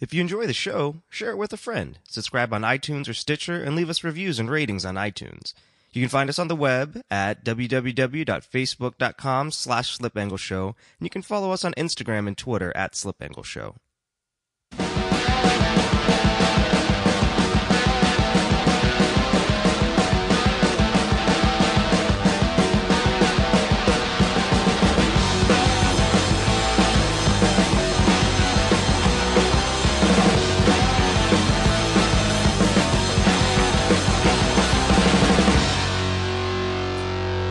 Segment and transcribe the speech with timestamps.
[0.00, 1.98] If you enjoy the show, share it with a friend.
[2.08, 5.52] Subscribe on iTunes or Stitcher and leave us reviews and ratings on iTunes.
[5.92, 11.50] You can find us on the web at www.facebook.com slash slipangleshow, and you can follow
[11.50, 13.74] us on Instagram and Twitter at slipangleshow.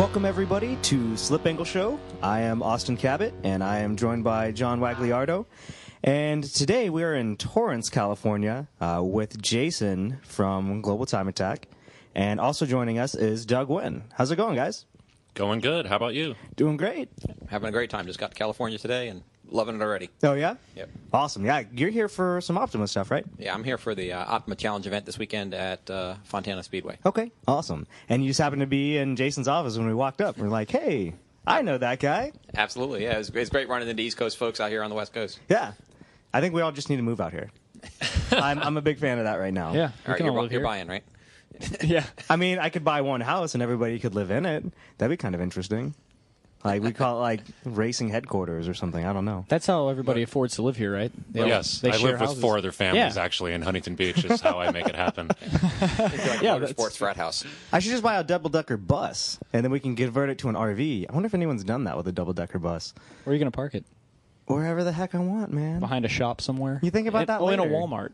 [0.09, 1.99] Welcome everybody to Slip Angle Show.
[2.23, 5.45] I am Austin Cabot, and I am joined by John Wagliardo.
[6.03, 11.67] And today we are in Torrance, California, uh, with Jason from Global Time Attack,
[12.15, 14.01] and also joining us is Doug Wind.
[14.15, 14.87] How's it going, guys?
[15.35, 15.85] Going good.
[15.85, 16.33] How about you?
[16.55, 17.09] Doing great.
[17.47, 18.07] Having a great time.
[18.07, 20.09] Just got to California today and loving it already.
[20.23, 20.55] Oh yeah.
[20.75, 20.89] Yep.
[21.13, 21.45] Awesome.
[21.45, 23.25] Yeah, you're here for some Optima stuff, right?
[23.37, 26.99] Yeah, I'm here for the uh, Optima Challenge event this weekend at uh, Fontana Speedway.
[27.05, 27.31] Okay.
[27.47, 27.87] Awesome.
[28.07, 30.37] And you just happened to be in Jason's office when we walked up.
[30.37, 31.15] We're like, hey,
[31.47, 32.31] I know that guy.
[32.55, 33.03] Absolutely.
[33.03, 35.39] Yeah, it's, it's great running into East Coast folks out here on the West Coast.
[35.49, 35.73] Yeah.
[36.33, 37.49] I think we all just need to move out here.
[38.31, 39.73] I'm, I'm a big fan of that right now.
[39.73, 39.91] Yeah.
[40.05, 41.03] All right, you're, all bu- live you're buying, right?
[41.83, 42.05] Yeah.
[42.29, 44.63] I mean, I could buy one house and everybody could live in it.
[44.97, 45.93] That'd be kind of interesting.
[46.63, 49.05] Like we call it like racing headquarters or something.
[49.05, 49.45] I don't know.
[49.47, 51.09] That's how everybody affords to live here, right?
[51.31, 52.41] They all- yes, they I share live with houses.
[52.41, 53.23] four other families Yeah.
[53.23, 54.25] actually in Huntington Beach.
[54.25, 55.27] Is how I make it happen.
[55.27, 55.39] Like
[56.41, 57.45] Yeah, Motorsports that's- frat house.
[57.71, 60.49] I should just buy a double decker bus and then we can convert it to
[60.49, 61.05] an RV.
[61.09, 62.93] I wonder if anyone's done that with a double decker bus.
[63.23, 63.85] Where are you going to park it?
[64.47, 65.79] Wherever the heck I want, man.
[65.79, 66.79] Behind a shop somewhere?
[66.83, 67.75] You think about In- that Oh, in a later.
[67.75, 68.09] Walmart.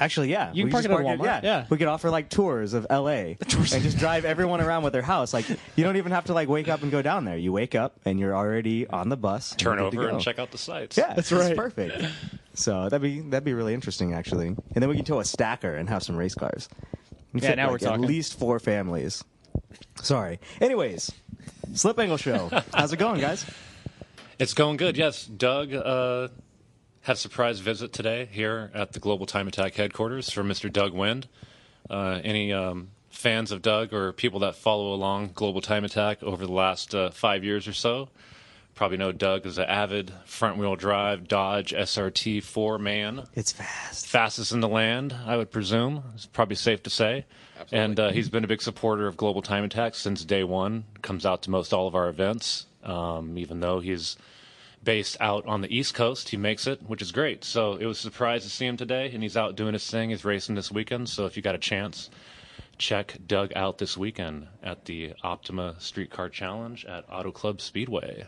[0.00, 0.50] Actually, yeah.
[0.52, 1.40] You We can just park it at Walmart, Yeah.
[1.42, 1.66] yeah.
[1.68, 3.72] we could offer like tours of LA tours.
[3.72, 5.32] and just drive everyone around with their house.
[5.34, 7.36] Like you don't even have to like wake up and go down there.
[7.36, 9.54] You wake up and you're already on the bus.
[9.56, 10.96] Turn you're good to over and check out the sites.
[10.96, 11.54] Yeah, That's right.
[11.56, 12.04] perfect.
[12.54, 14.48] So that'd be that'd be really interesting actually.
[14.48, 16.68] And then we can tow a stacker and have some race cars.
[17.32, 18.02] We Yeah, fit, now we're talking.
[18.04, 19.22] At least four families.
[20.02, 20.40] Sorry.
[20.60, 21.12] Anyways,
[21.74, 22.50] Slip Angle Show.
[22.74, 23.46] How's it going, guys?
[24.38, 24.96] It's going good.
[24.96, 26.28] Yes, Doug uh,
[27.02, 30.72] had a surprise visit today here at the Global Time Attack headquarters from Mr.
[30.72, 31.28] Doug Wind.
[31.88, 36.46] Uh, any um, fans of Doug or people that follow along Global Time Attack over
[36.46, 38.08] the last uh, five years or so
[38.80, 43.24] probably know Doug is an avid front-wheel drive Dodge SRT four man.
[43.34, 44.06] It's fast.
[44.06, 46.02] fastest in the land, I would presume.
[46.14, 47.26] It's probably safe to say.
[47.60, 47.78] Absolutely.
[47.78, 50.84] And uh, he's been a big supporter of Global Time Attack since day one.
[51.02, 54.16] Comes out to most all of our events, um, even though he's
[54.82, 56.30] based out on the East Coast.
[56.30, 57.44] He makes it, which is great.
[57.44, 60.10] So it was a surprise to see him today, and he's out doing his thing.
[60.10, 61.08] He's racing this weekend.
[61.08, 62.10] So if you got a chance,
[62.78, 68.26] check Doug out this weekend at the Optima Streetcar Challenge at Auto Club Speedway.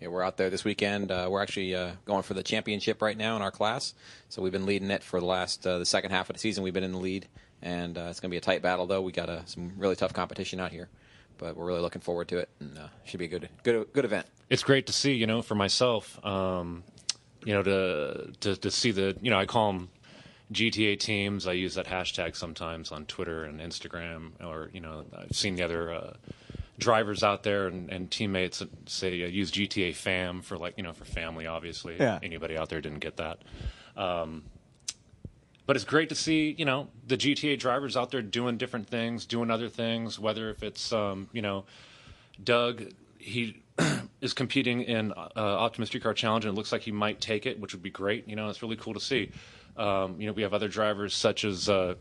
[0.00, 1.10] Yeah, we're out there this weekend.
[1.10, 3.92] Uh, we're actually uh, going for the championship right now in our class.
[4.30, 6.64] So we've been leading it for the last uh, the second half of the season.
[6.64, 7.26] We've been in the lead,
[7.60, 8.86] and uh, it's going to be a tight battle.
[8.86, 10.88] Though we got uh, some really tough competition out here,
[11.40, 14.04] but we're really looking forward to it, and uh, should be a good good good
[14.04, 14.26] event.
[14.50, 16.84] it's great to see, you know, for myself, um,
[17.44, 19.88] you know, to, to to see the, you know, I call them
[20.52, 21.46] GTA teams.
[21.46, 25.62] I use that hashtag sometimes on Twitter and Instagram, or you know, I've seen the
[25.62, 26.12] other uh,
[26.78, 30.92] drivers out there and, and teammates say uh, use GTA fam for like, you know,
[30.92, 31.46] for family.
[31.46, 32.18] Obviously, Yeah.
[32.22, 33.38] anybody out there didn't get that.
[33.96, 34.44] Um,
[35.70, 39.24] but it's great to see you know the GTA drivers out there doing different things,
[39.24, 40.18] doing other things.
[40.18, 41.64] Whether if it's um, you know
[42.42, 43.62] Doug, he
[44.20, 47.60] is competing in uh, Optima's Streetcar Challenge, and it looks like he might take it,
[47.60, 48.26] which would be great.
[48.26, 49.30] You know, it's really cool to see.
[49.76, 51.94] Um, you know, we have other drivers such as uh,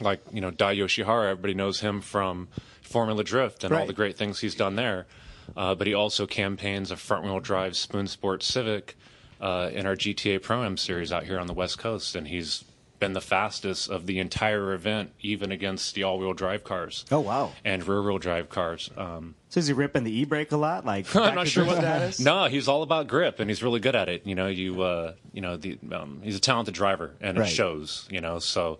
[0.00, 1.32] like you know Dai Yoshihara.
[1.32, 2.48] Everybody knows him from
[2.80, 5.06] Formula Drift and all the great things he's done there.
[5.54, 8.96] Uh, but he also campaigns a front-wheel drive Spoon Sport Civic
[9.38, 12.64] uh, in our GTA Pro Am series out here on the West Coast, and he's
[12.98, 17.52] been the fastest of the entire event, even against the all-wheel drive cars Oh wow.
[17.64, 18.90] and rear-wheel drive cars.
[18.96, 20.84] Um, So is he ripping the e brake a lot?
[20.86, 22.20] Like I'm not sure what that is.
[22.20, 24.26] No, he's all about grip, and he's really good at it.
[24.26, 27.48] You know, you uh, you know the um, he's a talented driver, and Right.
[27.48, 28.06] it shows.
[28.10, 28.78] You know, so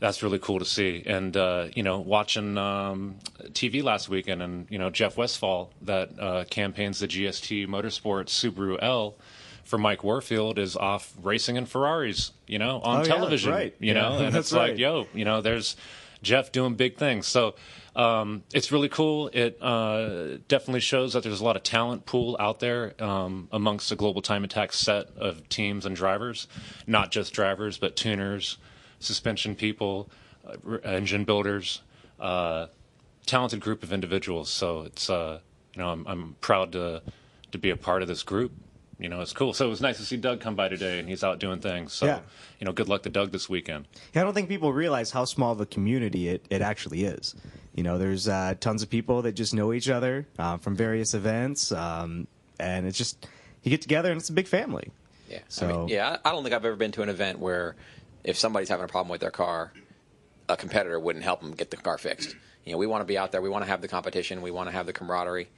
[0.00, 1.02] that's really cool to see.
[1.06, 3.16] And uh, you know, watching um,
[3.52, 8.78] TV last weekend, and you know Jeff Westfall that uh, campaigns the GST Motorsports Subaru
[8.80, 9.16] L.
[9.68, 13.74] For Mike Warfield is off racing in Ferraris, you know, on Oh, yeah, television, right.
[13.78, 15.76] you Yeah, know, and it's like, yo, you know, there's
[16.22, 17.26] Jeff doing big things.
[17.26, 17.54] So
[17.94, 19.28] um, it's really cool.
[19.30, 23.90] It uh, definitely shows that there's a lot of talent pool out there um, amongst
[23.90, 26.48] the Global Time Attack set of teams and drivers,
[26.86, 28.56] not just drivers, but tuners,
[29.00, 30.08] suspension people,
[30.46, 31.82] uh, engine builders,
[32.18, 32.68] uh,
[33.26, 34.48] talented group of individuals.
[34.48, 35.40] So it's uh,
[35.74, 37.02] you know I'm, I'm proud to
[37.52, 38.52] to be a part of this group
[38.98, 39.52] you know, it's cool.
[39.52, 41.92] So it was nice to see Doug come by today, and he's out doing things.
[41.92, 42.20] So Yeah.
[42.60, 43.86] you know, good luck to Doug this weekend.
[44.14, 47.34] Yeah, I don't think people realize how small of a community it, it actually is.
[47.74, 51.14] You know, there's uh, tons of people that just know each other uh, from various
[51.14, 52.26] events, um,
[52.58, 53.26] and it's just
[53.62, 54.90] you get together and it's a big family.
[55.30, 55.40] Yeah.
[55.48, 57.76] So- I mean, yeah, I I don't think I've ever been to an event where
[58.24, 59.72] if somebody's having a problem with their car,
[60.48, 62.34] a competitor wouldn't help them get the car fixed.
[62.64, 63.40] You know, we want to be out there.
[63.40, 64.42] We want to have the competition.
[64.42, 65.48] We want to have the camaraderie,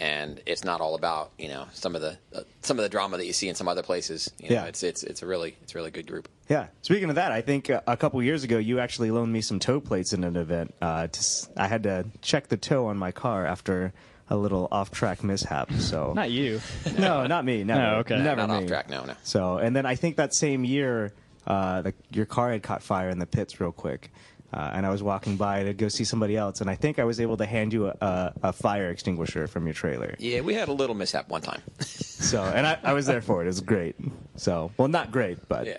[0.00, 3.16] and it's not all about you know some of the uh, some of the drama
[3.18, 4.28] that you see in some other places.
[4.38, 4.64] You know, Yeah.
[4.64, 6.28] it's it's it's a really it's a really good group.
[6.48, 6.66] Yeah.
[6.82, 9.60] Speaking of that, I think uh, a couple years ago you actually loaned me some
[9.60, 10.74] toe plates in an event.
[10.82, 13.92] Uh, to, s- I had to check the toe on my car after
[14.28, 15.70] a little off-track mishap.
[15.74, 16.60] So Not you.
[16.98, 17.62] no, not me.
[17.64, 17.80] Never.
[17.80, 18.16] No, okay.
[18.20, 18.56] Never Not me.
[18.62, 19.14] off track, no, no.
[19.22, 21.12] So, and then I think that same year,
[21.46, 24.10] uh, the, your car had caught fire in the pits real quick.
[24.52, 27.04] Uh, and I was walking by to go see somebody else, and I think I
[27.04, 30.16] was able to hand you a, a, a fire extinguisher from your trailer.
[30.18, 31.62] Yeah, we had a little mishap one time.
[32.20, 33.44] So, and I, I was there for it.
[33.44, 33.96] It was great.
[34.36, 35.78] So, well, not great, but yeah,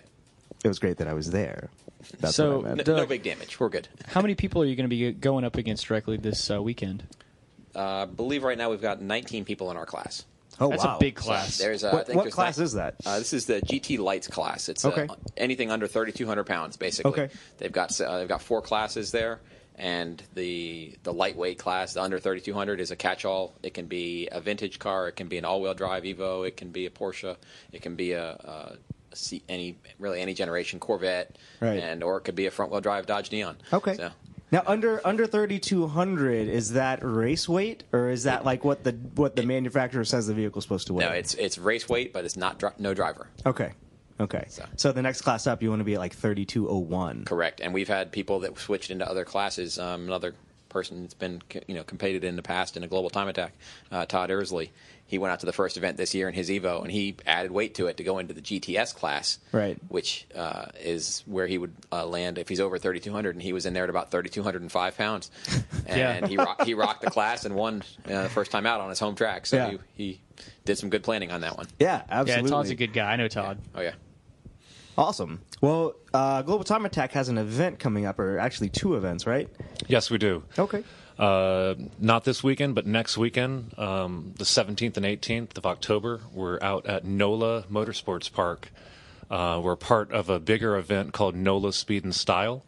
[0.63, 1.69] it was great that I was there.
[2.19, 2.87] That's So- what I no, meant.
[2.87, 3.59] no Doug- big damage.
[3.59, 3.87] We're good.
[4.07, 7.03] How many people are you going to be going up against directly this uh, weekend?
[7.75, 10.25] Uh, I believe right now we've got 19 people in our class.
[10.61, 10.97] Oh, That's wow.
[10.97, 11.57] a big class.
[11.57, 12.95] There's uh, I What, think what there's class nine- is that?
[13.05, 14.69] Uh, this is the GT Lights class.
[14.69, 15.07] It's Okay.
[15.09, 17.11] uh, anything under 3,200 pounds, basically.
[17.11, 17.29] Okay.
[17.57, 19.39] They've got uh, they've got four classes there,
[19.75, 23.55] and the the lightweight class, the under 3,200, is a catch-all.
[23.63, 26.69] It can be a vintage car, it can be an all-wheel drive Evo, it can
[26.69, 27.35] be a Porsche,
[27.71, 28.77] it can be a, a,
[29.11, 31.79] a C, any really any generation Corvette, Right.
[31.79, 33.57] and or it could be a front-wheel drive Dodge Neon.
[33.73, 33.95] Okay.
[33.95, 34.11] So,
[34.51, 38.83] Now, under under thirty two hundred, is that race weight, or is that like what
[38.83, 41.05] the what the manufacturer says the vehicle's supposed to weigh?
[41.05, 43.27] no, it's it's race weight, but it's not dri- no driver.
[43.45, 43.71] okay,
[44.19, 44.45] okay.
[44.49, 46.79] So- So the next class up, you want to be at like thirty two oh
[46.79, 47.23] one.
[47.23, 49.79] Correct, and we've had people that switched into other classes.
[49.79, 50.35] Um, another
[50.67, 53.53] person that's been you know competed in the past in a global time attack,
[53.89, 54.69] uh, Todd Ersley.
[55.11, 57.51] He went out to the first event this year in his Evo, and he added
[57.51, 59.77] weight to it to go into the GTS class, Right.
[59.89, 63.65] Which uh, is where he would uh, land if he's over 3,200, and he was
[63.65, 65.29] in there at about 3,205 pounds,
[65.85, 66.27] and Yeah.
[66.27, 68.99] he rock, he rocked the class and won uh, the first time out on his
[68.99, 69.45] home track.
[69.45, 69.71] So Yeah.
[69.97, 70.21] he, he
[70.63, 71.67] did some good planning on that one.
[71.77, 72.49] Yeah, absolutely.
[72.49, 72.55] Yeah.
[72.55, 73.11] Todd's a good guy.
[73.11, 73.57] I know Todd.
[73.75, 73.95] Oh yeah.
[74.97, 75.41] Awesome.
[75.61, 79.49] Well, uh, Global Time Attack has an event coming up, or actually two events, right?
[79.87, 80.43] Yes, we do.
[80.57, 80.83] Okay.
[81.21, 86.57] Uh, not this weekend, but next weekend, um, the 17th and 18th of October, we're
[86.63, 88.71] out at NOLA Motorsports Park.
[89.29, 92.65] Uh, we're part of a bigger event called NOLA Speed and Style.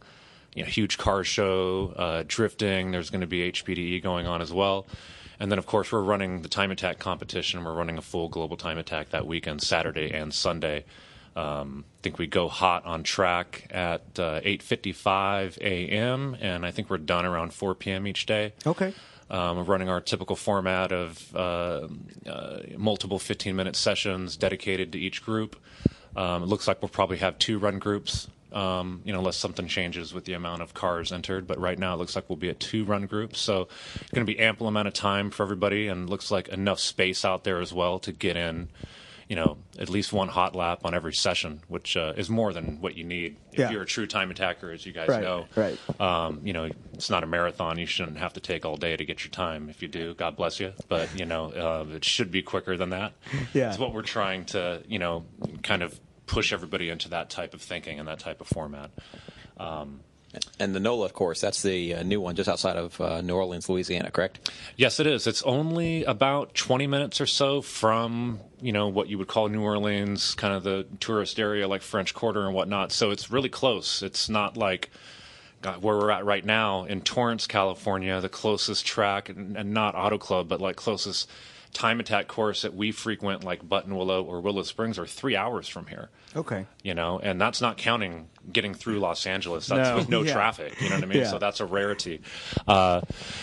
[0.54, 2.92] You know, huge car show, uh, drifting.
[2.92, 4.86] There's going to be HPDE going on as well.
[5.40, 7.64] And then, of course, we're running the time attack competition.
[7.64, 10.86] We're running a full global time attack that weekend, Saturday and Sunday.
[11.36, 16.38] Um, I think we go hot on track at uh, 8:55 a.m.
[16.40, 18.06] and I think we're done around 4 p.m.
[18.06, 18.54] each day.
[18.66, 18.94] Okay.
[19.30, 21.88] Um, we're running our typical format of uh,
[22.28, 25.56] uh, multiple 15-minute sessions dedicated to each group.
[26.16, 29.68] Um, it looks like we'll probably have two run groups, um, you know, unless something
[29.68, 31.48] changes with the amount of cars entered.
[31.48, 34.26] But right now, it looks like we'll be at two run groups, so it's going
[34.26, 37.60] to be ample amount of time for everybody, and looks like enough space out there
[37.60, 38.70] as well to get in.
[39.30, 42.82] You know, at least one hot lap on every session, which uh, is more than
[42.82, 43.72] what you need if Yeah.
[43.72, 45.46] you're a true time attacker, as you guys Right, know.
[45.56, 45.78] right.
[46.02, 47.78] Um, you know, it's not a marathon.
[47.78, 49.70] You shouldn't have to take all day to get your time.
[49.70, 50.74] If you do, God bless you.
[50.90, 53.14] But you know, uh, it should be quicker than that.
[53.54, 53.70] Yeah.
[53.70, 55.26] it's what we're trying to, you know,
[55.64, 58.92] kind of push everybody into that type of thinking and that type of format.
[60.60, 63.36] And the NOLA, of course, that's the uh, new one just outside of uh, New
[63.36, 64.52] Orleans, Louisiana, correct?
[64.78, 65.28] Yes, it is.
[65.28, 69.62] It's only about 20 minutes or so from, you know, what you would call New
[69.62, 72.92] Orleans, kind of the tourist area like French Quarter and whatnot.
[72.92, 74.02] So it's really close.
[74.02, 74.90] It's not like
[75.62, 79.96] God, where we're at right now in Torrance, California, the closest track, and, and not
[79.96, 81.30] Auto Club, but like closest
[81.74, 85.88] time attack course that we frequent, like Buttonwillow or Willow Springs, are three hours from
[85.88, 86.66] here Okay.
[86.84, 89.68] you know, and that's not counting getting through Los Angeles.
[89.68, 89.96] That's No.
[89.98, 90.34] with no Yeah.
[90.34, 90.80] traffic.
[90.82, 91.20] You know what I mean?
[91.20, 91.32] Yeah.
[91.32, 92.22] So that's a rarity.
[92.68, 93.02] Uh,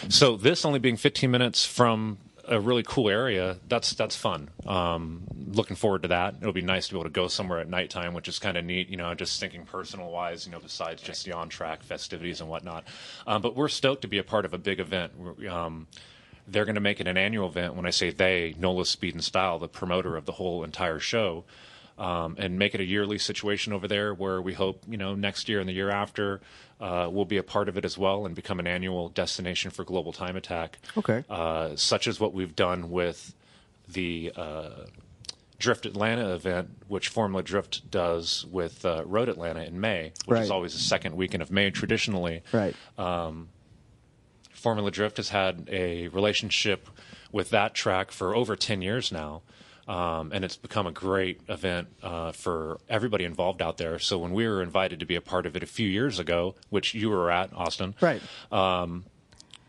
[0.09, 2.19] so this only being 15 minutes from
[2.49, 4.49] a really cool area, that's that's fun.
[4.67, 5.23] Um,
[5.53, 6.35] looking forward to that.
[6.41, 8.65] It'll be nice to be able to go somewhere at nighttime, which is kind of
[8.65, 8.89] neat.
[8.89, 10.47] You know, just thinking personal wise.
[10.47, 12.85] You know, besides just the on track festivities and whatnot.
[13.27, 15.13] Um, but we're stoked to be a part of a big event.
[15.49, 15.87] Um,
[16.51, 17.75] they're going to make it an annual event.
[17.75, 21.45] When I say they, NOLA Speed and Style, the promoter of the whole entire show,
[21.99, 25.49] um, and make it a yearly situation over there where we hope, you know, next
[25.49, 26.41] year and the year after,
[26.81, 29.85] uh, we'll be a part of it as well and become an annual destination for
[29.85, 30.79] global time attack.
[30.97, 31.25] Okay.
[31.29, 33.35] Uh, such as what we've done with
[33.87, 34.71] the uh,
[35.59, 40.43] Drift Atlanta event, which Formula Drift does with uh, Road Atlanta in May, which Right.
[40.43, 42.43] is always the second weekend of May traditionally.
[42.51, 42.75] Right.
[44.61, 46.89] Formula Drift has had a relationship
[47.33, 49.43] with that track for over 10 years now.
[49.89, 53.99] Um, and it's become a great event uh, for everybody involved out there.
[53.99, 56.55] So when we were invited to be a part of it a few years ago,
[56.69, 58.23] which you were at, Austin, Right.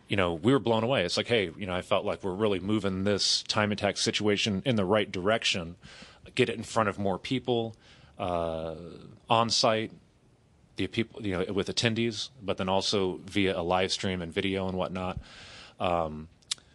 [0.08, 1.06] you know, we were blown away.
[1.06, 4.62] It's like, hey, you know, I felt like we're really moving this time attack situation
[4.66, 5.76] in the right direction,
[6.36, 7.76] get it in front of more people,
[8.20, 8.76] uh,
[9.30, 9.92] on site,
[10.76, 14.68] the people, you know, with attendees, but then also via a live stream and video
[14.68, 15.20] and whatnot.
[15.80, 16.28] Um,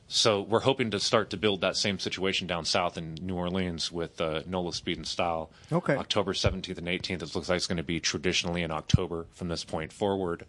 [0.09, 3.91] so we're hoping to start to build that same situation down south in New Orleans
[3.91, 5.51] with uh, NOLA Speed and Style.
[5.73, 5.97] Okay.
[5.97, 7.23] October 17th and 18th.
[7.23, 10.47] It looks like it's going to be traditionally in October from this point forward.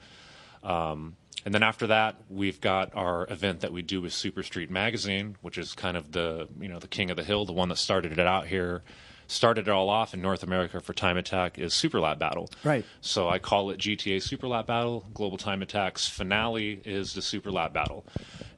[0.63, 4.69] Um, and then after that, we've got our event that we do with Super Street
[4.69, 7.69] Magazine, which is kind of the you know the king of the hill, the one
[7.69, 8.83] that started it out here,
[9.27, 12.49] started it all off in North America for Time Attack is Super Lap Battle.
[12.63, 12.85] Right.
[13.01, 15.05] So I call it GTA Super Lap Battle.
[15.13, 18.05] Global Time Attack's finale is the Super Lap Battle,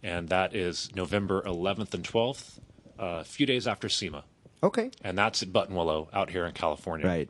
[0.04, 2.60] and that is November 11th and 12th,
[3.00, 4.24] uh, a few days after SEMA,
[4.64, 4.92] Okay.
[5.04, 7.06] and that's at Buttonwillow out here in California.
[7.08, 7.30] Right.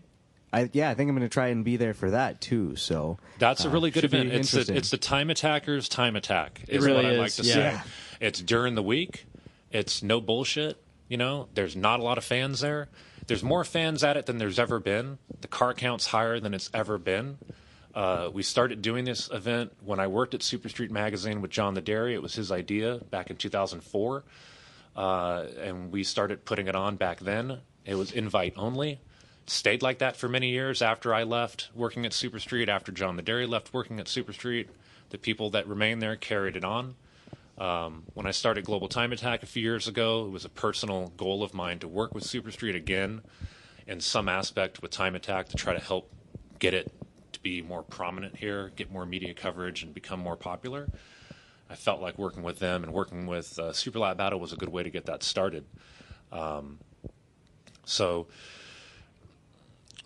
[0.52, 2.76] I, yeah, I think I'm going to try and be there for that too.
[2.76, 4.34] So That's a uh, really good event.
[4.34, 6.62] It's the, it's the time attackers time attack.
[6.68, 7.54] Is really what I is, like to yeah.
[7.54, 7.60] say.
[7.60, 7.82] Yeah.
[8.20, 9.26] It's during the week.
[9.72, 10.82] It's no bullshit.
[11.08, 12.90] You know, there's not a lot of fans there.
[13.30, 15.20] There's more fans at it than there's ever been.
[15.42, 17.38] The car count's higher than it's ever been.
[17.94, 21.76] Uh, we started doing this event when I worked at Super Street Magazine with John
[21.76, 22.14] Naderi.
[22.14, 24.24] It was his idea back in 2004,
[24.96, 27.60] uh, and we started putting it on back then.
[27.86, 29.00] It was invite only.
[29.46, 32.68] Stayed like that for many years after I left working at Super Street.
[32.68, 34.70] After John Naderi left working at Super Street,
[35.12, 36.96] the people that remained there carried it on.
[37.60, 41.12] Um, when I started Global Time Attack a few years ago, it was a personal
[41.18, 43.22] goal of mine to work with Super Street again
[43.86, 46.10] in some aspect with Time Attack to try to help
[46.60, 46.92] get it
[47.34, 50.88] to be more prominent here, get more media coverage, and become more popular.
[51.70, 54.56] I felt like working with them and working with uh, Super Lap Battle was a
[54.56, 55.66] good way to get that started.
[56.32, 56.80] Um,
[57.84, 58.28] so,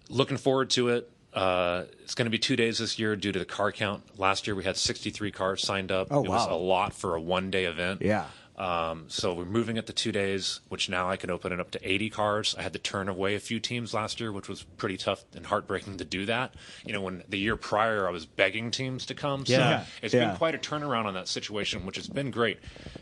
[0.10, 1.10] looking forward to it.
[1.34, 4.04] Uh, it's going to be two days this year due to the car count.
[4.20, 6.08] Last year we had 63 cars signed up.
[6.12, 8.02] Oh, it was a lot for a one day event.
[8.02, 8.26] yeah.
[8.64, 11.72] Um, so we're moving it to two days, which now I can open it up
[11.72, 12.56] to 80 cars.
[12.58, 15.46] I had to turn away a few teams last year, which was pretty tough and
[15.46, 16.54] heartbreaking to do that.
[16.86, 19.46] You know, when the year prior I was begging teams to come.
[19.46, 19.86] So Yeah.
[20.02, 20.28] it's Yeah.
[20.28, 22.60] been quite a turnaround on that situation, which has been great.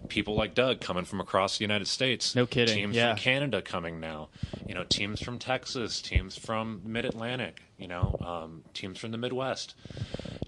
[0.07, 2.35] People like Doug coming from across the United States.
[2.35, 3.09] No kidding, Teams yeah.
[3.13, 4.29] from Canada coming now.
[4.67, 7.61] You know, teams from Texas, teams from Mid Atlantic.
[7.77, 9.75] You know, um, teams from the Midwest,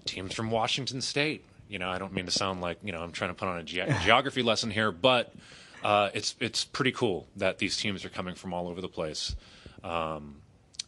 [0.06, 1.44] teams from Washington State.
[1.68, 3.58] You know, I don't mean to sound like you know I'm trying to put on
[3.58, 5.34] a ge- geography lesson here, but
[5.82, 9.36] uh, it's it's pretty cool that these teams are coming from all over the place.
[9.82, 10.36] Um,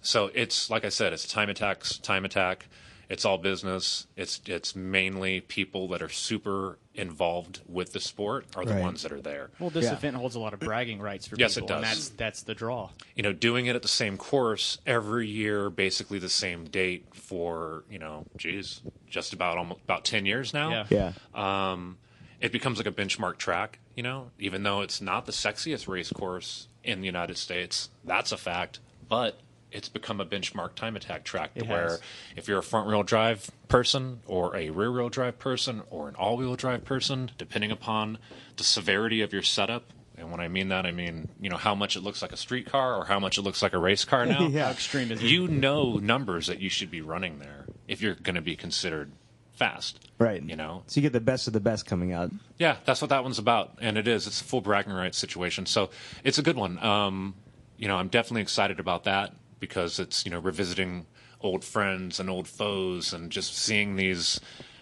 [0.03, 2.67] so it's like I said, it's time attacks, time attack.
[3.09, 4.07] It's all business.
[4.17, 8.83] It's it's mainly people that are super involved with the sport are the Right.
[8.83, 9.51] ones that are there.
[9.61, 9.93] Well, this Yeah.
[9.95, 12.09] event holds a lot of bragging rights for Yes, it people, and does.
[12.09, 12.91] that's that's the draw.
[13.15, 17.85] you know, doing it at the same course every year, basically the same date for
[17.91, 20.71] you know, geez, just about almost about ten years now.
[20.91, 21.13] Yeah.
[21.35, 21.71] Yeah.
[21.73, 21.99] Um,
[22.41, 23.79] it becomes like a benchmark track.
[23.95, 28.33] You know, even though it's not the sexiest race course in the United States, that's
[28.33, 28.81] a fact.
[29.09, 29.39] But
[29.77, 32.01] it's become a benchmark time attack track to It where has.
[32.35, 36.15] if you're a front wheel drive person or a rear wheel drive person or an
[36.15, 38.19] all wheel drive person, depending upon
[38.57, 39.93] the severity of your setup.
[40.17, 42.39] And when I mean that, I mean, you know, how much it looks like a
[42.39, 44.47] street car or how much it looks like a race car now.
[44.49, 44.65] Yeah.
[44.65, 45.27] How extreme is it?
[45.27, 49.13] You know numbers that you should be running there if you're going to be considered
[49.53, 50.09] fast.
[50.19, 50.43] Right.
[50.43, 50.85] You know?
[50.87, 52.31] So you get the best of the best coming out.
[52.57, 54.27] Yeah, that's what that one's about, and it is.
[54.27, 55.91] It's a full bragging rights situation, so
[56.25, 56.79] it's a good one.
[56.83, 57.35] Um,
[57.77, 61.07] you know, I'm definitely excited about that because it's you know revisiting
[61.41, 64.41] old friends and old foes, and just seeing these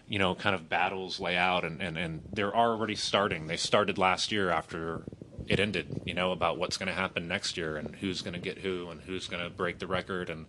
[0.09, 3.47] you know kind of battles lay out, and and, and they're already starting.
[3.47, 5.05] They started last year after
[5.47, 6.03] it ended.
[6.05, 8.89] You know about what's going to happen next year, and who's going to get who,
[8.91, 10.47] and who's going to break the record, and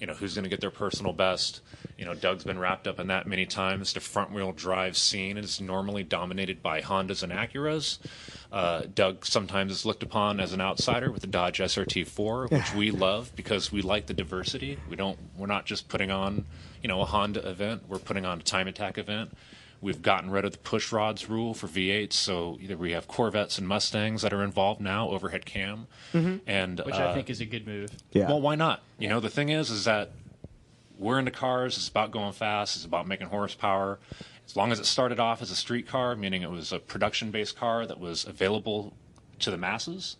[0.00, 1.60] you know who's going to get their personal best.
[1.96, 3.92] You know, Doug's been wrapped up in that many times.
[3.92, 7.98] The front wheel drive scene is normally dominated by Hondas and Acuras.
[8.52, 12.90] Uh, Doug sometimes is looked upon as an outsider with the Dodge SRT4, which we
[12.90, 14.78] love because we like the diversity.
[14.88, 15.18] We don't.
[15.36, 16.46] We're not just putting on,
[16.82, 17.82] you know, a Honda event.
[17.88, 19.36] We're putting on a time attack event.
[19.80, 23.58] We've gotten rid of the push rods rule for V8s, so either we have Corvettes
[23.58, 27.46] and Mustangs that are involved now, overhead cam, and which uh, I think is a
[27.46, 27.90] good move.
[28.12, 28.28] Yeah.
[28.28, 28.82] well, why not?
[28.98, 30.10] You know, the thing is, is that
[30.98, 31.76] we're into cars.
[31.76, 32.74] It's about going fast.
[32.74, 34.00] It's about making horsepower.
[34.46, 37.56] As long as it started off as a street car, meaning it was a production-based
[37.56, 38.94] car that was available
[39.40, 40.16] to the masses,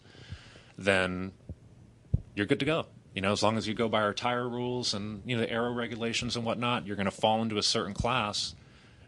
[0.77, 1.33] then
[2.37, 2.87] you're good to go.
[3.15, 5.51] You know, as long as you go by our tire rules and you know the
[5.51, 8.55] aero regulations and whatnot, you're going to fall into a certain class,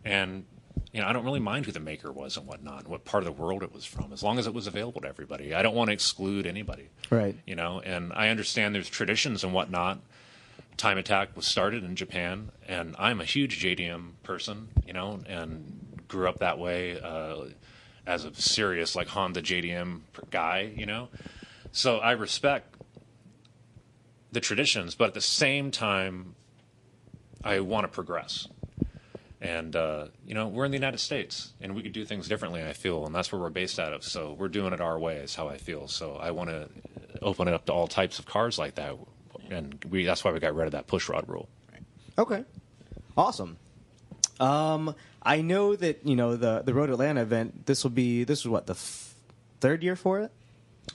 [0.05, 0.45] and
[0.93, 3.27] you know, I don't really mind who the maker was and whatnot, what part of
[3.27, 5.55] the world it was from, as long as it was available to everybody.
[5.55, 6.89] I don't want to exclude anybody.
[7.11, 7.37] Right.
[7.47, 10.01] You know, and I understand there's traditions and whatnot.
[10.77, 16.03] Time Attack was started in Japan, and I'm a huge JDM person, you know, and
[16.09, 17.45] grew up that way uh,
[18.07, 21.09] as a serious like Honda JDM guy, you know.
[21.71, 22.75] So I respect
[24.33, 26.35] the traditions, but at the same time,
[27.45, 28.49] I want to progress.
[29.43, 32.63] And uh, you know, we're in the United States, and we could do things differently.
[32.63, 34.05] I feel, and that's where we're based out of.
[34.05, 35.17] So we're doing it our way.
[35.17, 35.89] Is how I feel.
[35.89, 36.69] So I want to
[37.23, 38.97] open it up to all types of cars like that,
[39.49, 41.49] and we that's why we got rid of that push rod rule.
[42.19, 42.45] Okay.
[43.17, 43.57] Awesome.
[44.39, 47.65] Um, I know that you know the the Road Atlanta event.
[47.67, 49.15] This will be this is what the f-
[49.61, 50.33] third year for it.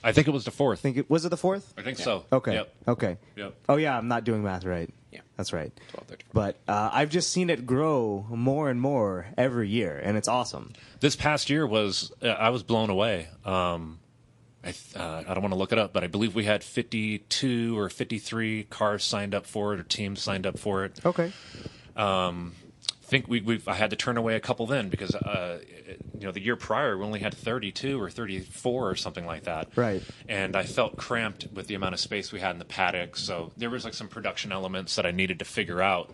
[0.04, 0.80] I think it was the fourth.
[0.80, 1.72] Think it was it the fourth.
[1.76, 2.24] I think so.
[2.32, 2.54] Okay.
[2.54, 2.74] Yep.
[2.88, 3.16] Okay.
[3.36, 3.54] Yep.
[3.68, 4.92] Oh yeah, I'm not doing math right.
[5.36, 5.72] That's right.
[5.90, 6.26] 12, 13.
[6.32, 10.72] But uh, I've just seen it grow more and more every year, and it's awesome.
[11.00, 13.28] This past year was uh, I was blown away.
[13.44, 13.98] Um,
[14.64, 17.78] I, uh, I don't want to look it up, but I believe we had 52
[17.78, 20.98] or 53 cars signed up for it or teams signed up for it.
[21.04, 21.32] Okay.
[23.06, 25.60] Think we we I had to turn away a couple then because uh,
[26.18, 29.68] you know the year prior we only had 32 or 34 or something like that.
[29.76, 30.02] Right.
[30.28, 33.52] And I felt cramped with the amount of space we had in the paddock, so
[33.56, 36.10] there was like some production elements that I needed to figure out.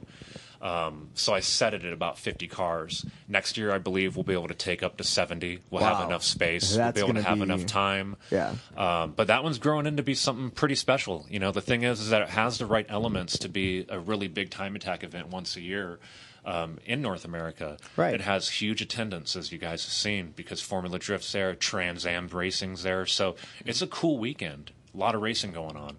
[0.61, 3.05] Um, so I set it at about 50 cars.
[3.27, 5.59] Next year, I believe we'll be able to take up to 70.
[5.71, 5.97] We'll Wow.
[5.97, 6.77] have enough space.
[6.77, 8.15] That's we'll be able to have be- enough time.
[8.31, 8.55] Yeah.
[8.77, 11.27] Um, but that one's growing into be something pretty special.
[11.29, 13.99] You know, the thing is, is that it has the right elements to be a
[13.99, 15.99] really big time attack event once a year
[16.45, 17.77] um, in North America.
[17.97, 18.15] Right.
[18.15, 22.29] It has huge attendance, as you guys have seen, because Formula Drift's there, Trans Am
[22.29, 23.07] Racing's there.
[23.07, 24.73] So it's a cool weekend.
[24.95, 25.99] A lot of racing going on.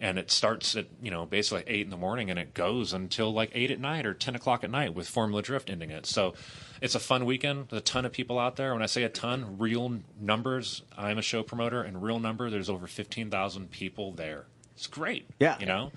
[0.00, 3.32] And it starts at, you know, basically 8 in the morning and it goes until
[3.32, 6.04] like 8 at night or 10 o'clock at night with Formula Drift ending it.
[6.04, 6.34] So
[6.82, 7.68] it's a fun weekend.
[7.70, 8.74] There's a ton of people out there.
[8.74, 12.68] When I say a ton, real numbers, I'm a show promoter, and real number, there's
[12.68, 14.44] over 15,000 people there.
[14.74, 15.26] It's great.
[15.38, 15.56] Yeah.
[15.58, 15.92] You know?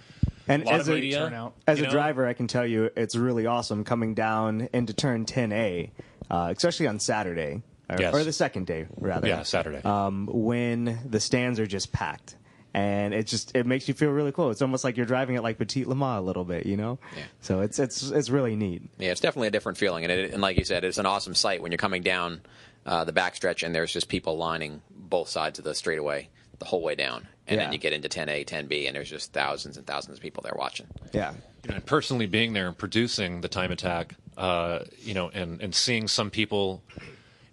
[0.48, 1.56] And lot as of a, media, turnout.
[1.68, 1.90] as a know?
[1.90, 5.92] driver, I can tell you it's really awesome coming down into turn 10A,
[6.30, 8.14] uh, especially on Saturday, or, Yes.
[8.14, 9.28] or the second day rather.
[9.28, 9.82] Yeah, Saturday.
[9.84, 12.36] Um, when the stands are just packed.
[12.74, 14.52] And it just it makes you feel really cool.
[14.52, 17.00] It's almost like you're driving it like Petit Le Mans a little bit, you know.
[17.16, 17.24] Yeah.
[17.42, 18.84] So it's it's it's really neat.
[19.00, 21.34] Yeah, it's definitely a different feeling, and, it, and like you said, it's an awesome
[21.34, 22.42] sight when you're coming down
[22.86, 26.30] uh, the backstretch and there's just people lining both sides of the straightaway
[26.60, 27.66] the whole way down, and Yeah.
[27.66, 30.56] then you get into 10A, 10B, and there's just thousands and thousands of people there
[30.58, 30.88] watching.
[31.14, 31.34] Yeah.
[31.64, 35.62] you know, and personally being there and producing the time attack, uh, you know, and,
[35.62, 36.82] and seeing some people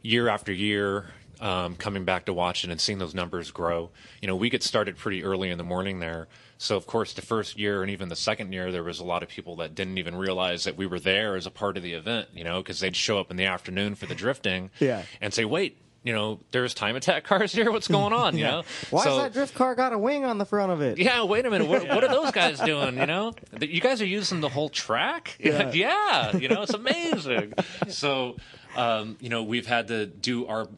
[0.03, 1.07] year after year
[1.40, 3.90] um, coming back to watch it and seeing those numbers grow.
[4.23, 6.29] You know, we get started pretty early in the morning there.
[6.59, 9.23] So, of course, the first year and even the second year, there was a lot
[9.25, 11.93] of people that didn't even realize that we were there as a part of the
[11.95, 15.03] event, you know, because they'd show up in the afternoon for the drifting Yeah.
[15.21, 17.73] and say, wait, you know, there's time attack cars here.
[17.73, 18.37] What's going on?
[18.38, 20.81] You know, Why So- has that drift car got a wing on the front of
[20.81, 20.99] it?
[20.99, 21.67] yeah, wait a minute.
[21.67, 22.99] What, what are those guys doing?
[22.99, 25.37] You know, you guys are using the whole track.
[25.40, 25.71] Yeah.
[25.75, 27.55] yeah you know, it's amazing.
[27.88, 28.37] So,
[28.77, 30.69] um, you know, we've had to do our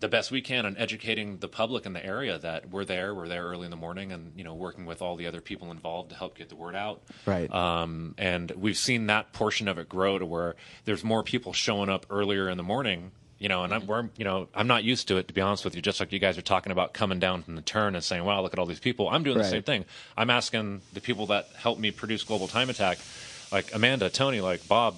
[0.00, 3.14] the best we can on educating the public in the area that we're there.
[3.14, 5.70] We're there early in the morning, and you know, working with all the other people
[5.70, 7.02] involved to help get the word out.
[7.26, 7.52] Right.
[7.52, 10.54] Um, and we've seen that portion of it grow to where
[10.84, 13.12] there's more people showing up earlier in the morning.
[13.38, 15.64] You know, and I'm, we're, you know, I'm not used to it to be honest
[15.64, 15.80] with you.
[15.82, 18.42] Just like you guys are talking about coming down from the turn and saying, "Wow,
[18.42, 19.44] look at all these people." I'm doing Right.
[19.44, 19.84] the same thing.
[20.16, 22.98] I'm asking the people that helped me produce Global Time Attack,
[23.52, 24.96] like Amanda, Tony, like Bob,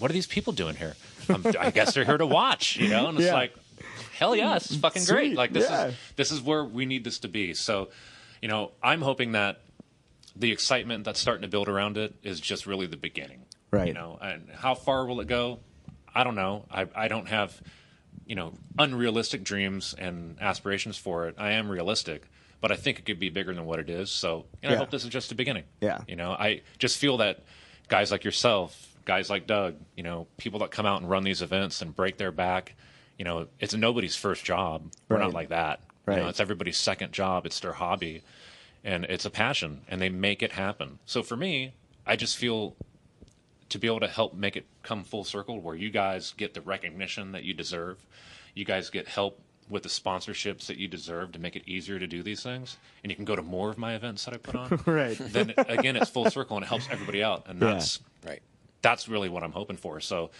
[0.00, 0.96] what are these people doing here?
[1.28, 3.06] Um, I guess they're here to watch, you know.
[3.08, 3.34] And it's Yeah.
[3.34, 3.54] like,
[4.18, 5.36] hell yeah, this is fucking Sweet, great.
[5.36, 5.86] Like this yeah.
[5.86, 7.54] is this is where we need this to be.
[7.54, 7.90] So,
[8.42, 9.60] you know, I'm hoping that
[10.34, 13.42] the excitement that's starting to build around it is just really the beginning.
[13.70, 13.86] Right.
[13.86, 15.60] You know, and how far will it go?
[16.14, 16.64] I don't know.
[16.70, 17.60] I I don't have,
[18.26, 21.34] you know, unrealistic dreams and aspirations for it.
[21.38, 22.22] I am realistic,
[22.60, 24.10] but I think it could be bigger than what it is.
[24.10, 24.74] So, you know, Yeah.
[24.74, 25.64] I hope this is just the beginning.
[25.80, 26.00] Yeah.
[26.08, 27.42] You know, I just feel that
[27.88, 31.42] guys like yourself, guys like Doug, you know, people that come out and run these
[31.42, 32.74] events and break their back,
[33.18, 34.90] you know, it's nobody's first job.
[35.08, 35.80] We're not like that.
[36.06, 36.22] You Right.
[36.22, 37.46] know, it's everybody's second job.
[37.46, 38.22] It's their hobby,
[38.82, 40.98] and it's a passion, and they make it happen.
[41.04, 41.74] So for me,
[42.06, 42.74] I just feel
[43.70, 46.60] to be able to help make it come full circle, where you guys get the
[46.60, 48.04] recognition that you deserve,
[48.54, 52.06] you guys get help with the sponsorships that you deserve to make it easier to
[52.06, 54.56] do these things, and you can go to more of my events that I put
[54.56, 54.80] on.
[54.86, 55.16] Right.
[55.18, 57.74] Then again, it's full circle and it helps everybody out, and Yeah.
[57.74, 58.42] that's Right.
[58.82, 60.00] that's really what I'm hoping for.
[60.00, 60.30] So,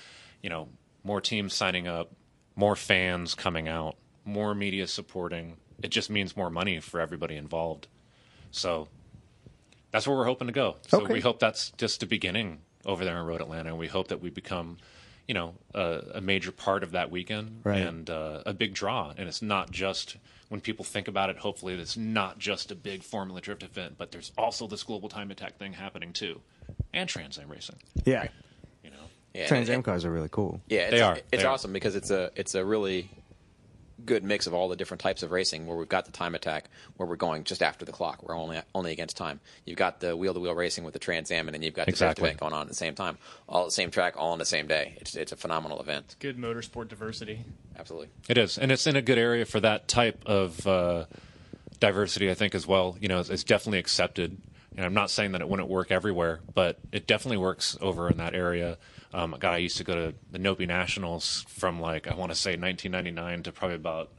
[0.42, 0.68] you know,
[1.04, 2.10] more teams signing up,
[2.56, 5.56] more fans coming out, more media supporting.
[5.82, 7.86] It just means more money for everybody involved.
[8.50, 8.88] So
[9.92, 10.76] that's where we're hoping to go.
[10.88, 11.14] So Okay.
[11.14, 14.20] we hope that's just the beginning over there in Road Atlanta, and we hope that
[14.20, 14.78] we become,
[15.28, 17.80] you know a, a major part of that weekend Right.
[17.82, 19.12] and uh, a big draw.
[19.16, 20.16] And it's not just
[20.48, 21.36] when people think about it.
[21.38, 25.30] Hopefully, it's not just a big Formula Drift event, but there's also this global time
[25.30, 26.40] attack thing happening too,
[26.92, 27.76] and Trans Am racing.
[28.04, 28.28] Yeah.
[28.82, 28.96] You know,
[29.34, 30.60] Yeah, Trans Am cars are really cool.
[30.68, 31.16] Yeah, it's, They are.
[31.16, 31.52] It's They are.
[31.52, 33.08] awesome because it's a it's a really
[34.04, 35.66] good mix of all the different types of racing.
[35.66, 38.22] Where we've got the time attack, where we're going just after the clock.
[38.22, 39.40] We're only only against time.
[39.64, 41.86] You've got the wheel to wheel racing with the Trans Am, and then you've got
[41.86, 42.22] the Exactly.
[42.22, 44.38] drift event going on at the same time, all at the same track, all on
[44.38, 44.94] the same day.
[45.00, 46.04] It's it's a phenomenal event.
[46.06, 47.44] it's Good motorsport diversity.
[47.78, 48.08] Absolutely.
[48.28, 51.04] It is, and it's in a good area for that type of uh,
[51.78, 52.30] diversity.
[52.30, 52.96] I think as well.
[53.00, 54.36] You know, it's, it's definitely accepted.
[54.76, 58.18] And I'm not saying that it wouldn't work everywhere, but it definitely works over in
[58.18, 58.78] that area.
[59.12, 62.36] Um, God, I used to go to the Nopi Nationals from like I want to
[62.36, 64.10] say 1999 to probably about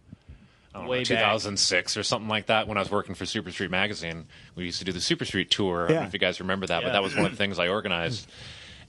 [0.73, 1.07] I don't know, Way back.
[1.07, 4.27] 2006 or something like that when I was working for Super Street Magazine.
[4.55, 5.83] We used to do the Super Street tour.
[5.83, 6.07] I don't know Yeah.
[6.07, 8.29] if you guys remember that, but that was one of the things I organized.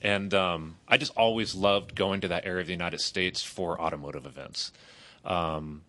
[0.01, 3.81] And um, I just always loved going to that area of the United States for
[3.81, 4.72] automotive events.
[5.25, 5.83] Um,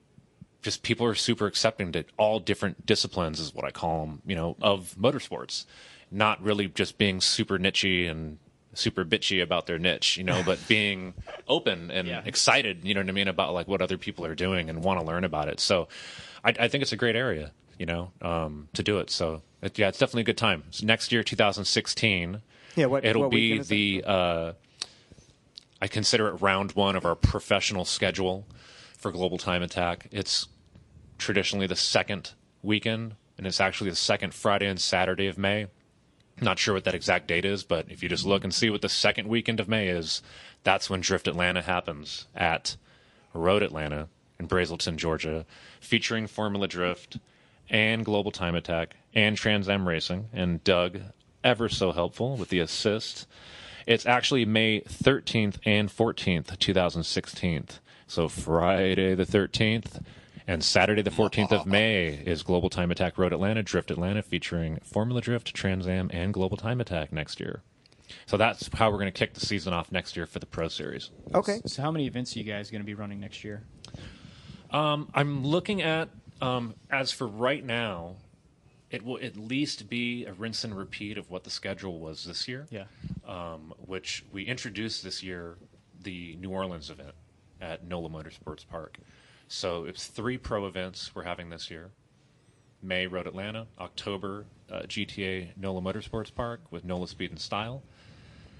[0.63, 4.35] just people are super accepting to all different disciplines, is what I call them, you
[4.35, 5.65] know, of motorsports.
[6.09, 8.39] Not really just being super nichey and
[8.73, 11.13] super bitchy about their niche, you know, but being
[11.47, 12.21] open and Yeah.
[12.25, 14.99] excited, you know what I mean, about like what other people are doing and want
[14.99, 15.59] to learn about it.
[15.59, 15.87] So
[16.43, 19.09] I, I think it's a great area, you know, um, to do it.
[19.11, 20.63] So it, yeah, it's definitely a good time.
[20.71, 22.41] So next year, 2016,
[22.75, 23.73] Yeah, what- it'll what be weekend is that?
[23.75, 24.53] the uh,
[25.81, 28.45] I consider it round one of our professional schedule
[29.03, 30.07] for Global Time Attack.
[30.11, 30.47] It's
[31.17, 35.67] traditionally the second weekend, and it's actually the second Friday and Saturday of May.
[36.39, 38.81] Not sure what that exact date is, but if you just look and see what
[38.81, 40.21] the second weekend of May is,
[40.63, 42.77] that's when Drift Atlanta happens at
[43.33, 44.07] Road Atlanta
[44.39, 45.45] in Braselton, Georgia,
[45.81, 47.17] featuring Formula Drift
[47.69, 51.01] and Global Time Attack and Trans Am Racing, and Doug,
[51.43, 53.27] ever so helpful with the assist.
[53.85, 57.67] It's actually May 13th and 14th, 2016.
[58.07, 60.03] So Friday the 13th
[60.47, 64.77] and Saturday the 14th of May is Global Time Attack Road Atlanta, Drift Atlanta, featuring
[64.83, 67.61] Formula Drift, Trans Am, and Global Time Attack next year.
[68.25, 70.67] So that's how we're going to kick the season off next year for the Pro
[70.67, 71.09] Series.
[71.33, 71.61] Okay.
[71.65, 73.63] So how many events are you guys going to be running next year?
[74.71, 76.09] I'm looking at,
[76.41, 78.15] um, as for right now,
[78.91, 82.47] it will at least be a rinse and repeat of what the schedule was this
[82.47, 82.67] year.
[82.69, 82.85] Yeah.
[83.27, 85.55] um, which we introduced this year,
[86.01, 87.13] the New Orleans event
[87.63, 88.97] at NOLA Motorsports Park.
[89.47, 91.91] So it's three pro events we're having this year.
[92.81, 97.81] May Road Atlanta, October uh, GTA NOLA Motorsports Park with NOLA Speed and Style,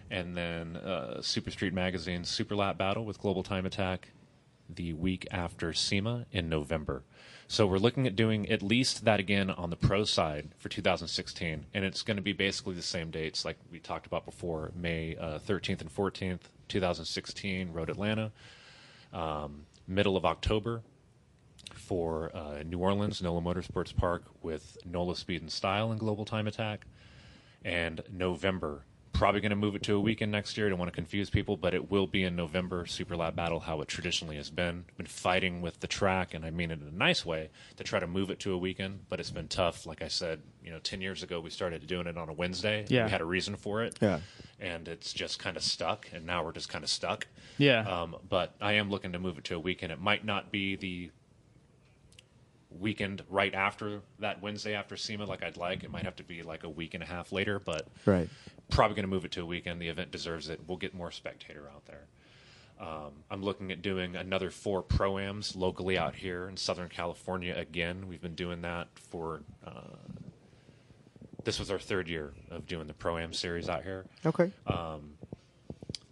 [0.10, 4.10] and then uh, Super Street Magazine's Super Lap Battle with Global Time Attack
[4.70, 7.04] the week after SEMA in November.
[7.48, 11.66] So we're looking at doing at least that again on the pro side for 2016,
[11.74, 15.18] and it's going to be basically the same dates like we talked about before: May
[15.18, 16.40] uh, 13th and 14th,
[16.70, 18.32] 2016, Road Atlanta.
[19.14, 20.82] Um, middle of October
[21.74, 26.48] for uh, New Orleans, NOLA Motorsports Park with NOLA Speed and Style and Global Time
[26.48, 26.86] Attack.
[27.64, 30.66] And November, probably going to move it to a weekend next year.
[30.66, 33.60] I don't want to confuse people, but it will be in November, Super Lap Battle,
[33.62, 34.86] how it traditionally has been.
[34.98, 38.00] Been fighting with the track, and I mean it in a nice way, to try
[38.00, 39.86] to move it to a weekend, but it's been tough.
[39.86, 42.86] Like I said, you know, 10 years ago, we started doing it on a Wednesday.
[42.90, 43.06] Yeah.
[43.06, 43.98] We had a reason for it.
[44.02, 44.20] Yeah.
[44.60, 47.28] And it's just kind of stuck, and now we're just kind of stuck.
[47.58, 47.82] Yeah.
[47.82, 49.92] Um, but I am looking to move it to a weekend.
[49.92, 51.12] It might not be the
[52.80, 55.84] weekend right after that Wednesday after SEMA like I'd like.
[55.84, 58.30] It might have to be like a week and a half later, but Right.
[58.70, 59.82] Probably going to move it to a weekend.
[59.82, 60.62] The event deserves it.
[60.68, 62.08] We'll get more spectator out there.
[62.80, 68.08] Um, I'm looking at doing another four proams locally out here in Southern California again.
[68.08, 69.44] We've been doing that for.
[69.66, 69.98] Uh,
[71.44, 74.52] this was our third year of doing the pro am series out here Okay.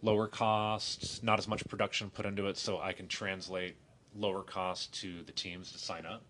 [0.01, 3.75] lower costs, not as much production put into it, so I can translate
[4.15, 6.23] lower cost to the teams to sign up.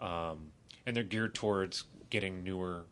[0.00, 0.50] Um,
[0.86, 2.84] and they're geared towards getting newer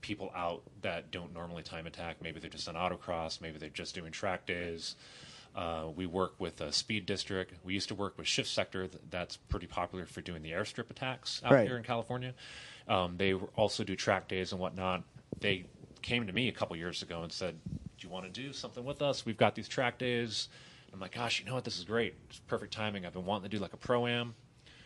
[0.00, 2.16] people out that don't normally time attack.
[2.22, 4.96] Maybe they're just on autocross, maybe they're just doing track days.
[5.56, 7.54] Uh, we work with a speed district.
[7.64, 8.90] We used to work with Shift Sector.
[9.10, 11.66] That's pretty popular for doing the airstrip attacks out Right.
[11.66, 12.34] here in California.
[12.86, 15.02] Um, they also do track days and whatnot.
[15.40, 15.64] They
[16.00, 18.84] came to me a couple years ago and said, "Do you want to do something
[18.84, 19.26] with us?
[19.26, 20.48] We've got these track days."
[20.92, 21.64] I'm like, "Gosh, you know what?
[21.64, 22.14] This is great.
[22.30, 23.04] It's perfect timing.
[23.04, 24.34] I've been wanting to do like a pro am."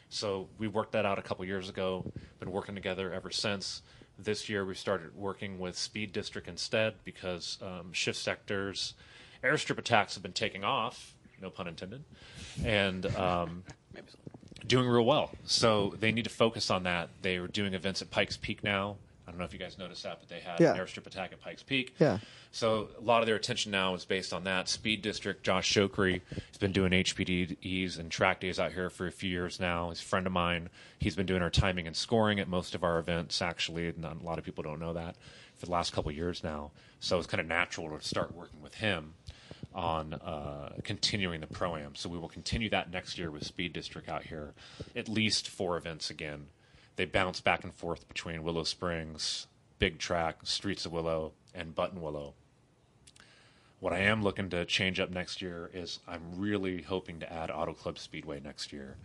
[0.09, 2.11] So we worked that out a couple years ago.
[2.41, 3.83] Been working together ever since.
[4.19, 8.95] This year we started working with Speed District instead because um, shift sectors,
[9.43, 11.15] airstrip attacks have been taking off.
[11.41, 12.05] No pun intended,
[12.65, 14.19] and um, Maybe so.
[14.67, 15.31] doing real well.
[15.45, 17.09] So they need to focus on that.
[17.23, 18.97] They are doing events at Pikes Peak now.
[19.33, 20.75] I don't know if you guys noticed that, but they had Yeah.
[20.75, 21.95] an airstrip attack at Pikes Peak.
[21.99, 22.19] Yeah.
[22.51, 24.69] So a lot of their attention now is based on that.
[24.69, 29.11] Speed District, Josh Shokri has been doing HPDs and track days out here for a
[29.11, 29.89] few years now.
[29.89, 30.69] He's a friend of mine.
[30.99, 33.91] He's been doing our timing and scoring at most of our events, actually.
[33.97, 35.17] Not, a lot of people don't know that
[35.57, 36.73] for the last couple of years now.
[37.01, 39.15] So it's kind of natural to start working with him
[39.75, 41.95] on uh, continuing the pro am.
[41.95, 44.53] So we will continue that next year with Speed District out here,
[44.95, 46.49] at least four events again.
[46.97, 49.47] They bounce back and forth between Willow Springs,
[49.79, 52.35] Big Track, Streets of Willow, and Buttonwillow.
[53.81, 57.51] What I am looking to change up next year is I'm really hoping to add
[57.51, 58.97] Auto Club Speedway next year,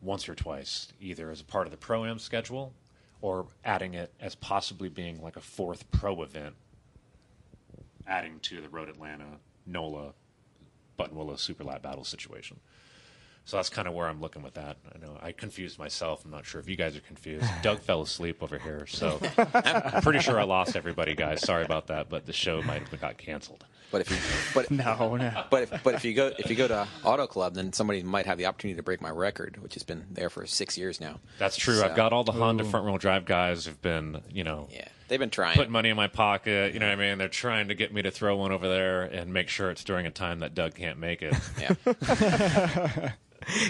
[0.00, 2.72] once or twice, either as a part of the pro am schedule
[3.20, 6.54] or adding it as possibly being like a fourth pro event,
[8.06, 10.12] adding to the Road Atlanta, NOLA,
[10.98, 12.60] Buttonwillow Super Lap Battle situation.
[13.44, 14.76] So that's kind of where I'm looking with that.
[14.94, 16.24] I know I confused myself.
[16.24, 17.44] I'm not sure if you guys are confused.
[17.62, 21.40] Doug fell asleep over here, so I'm pretty sure I lost everybody, guys.
[21.42, 23.64] Sorry about that, but the show might have got canceled.
[23.90, 24.16] But if you
[24.54, 25.44] but No, no.
[25.50, 28.24] but if, but if you go if you go to Auto Club, then somebody might
[28.26, 31.20] have the opportunity to break my record, which has been there for six years now.
[31.38, 31.74] That's true.
[31.74, 34.88] So- I've got all the Honda front wheel drive guys who've been, you know, Yeah,
[35.12, 35.54] they've been trying.
[35.56, 36.72] putting money in my pocket.
[36.74, 37.18] You know what I mean?
[37.18, 40.06] They're trying to get me to throw one over there and make sure it's during
[40.06, 41.34] a time that Doug can't make it.
[41.60, 43.12] yeah,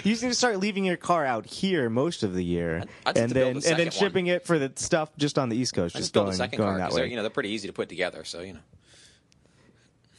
[0.03, 3.17] You just need to start leaving your car out here most of the year, I'd
[3.17, 3.91] have and then and then second one.
[3.91, 6.33] shipping it for the stuff just on the East Coast, I just just built going
[6.33, 7.09] a second going car that 'cause they're way.
[7.09, 8.23] you know they're pretty easy to put together.
[8.23, 8.59] So you know,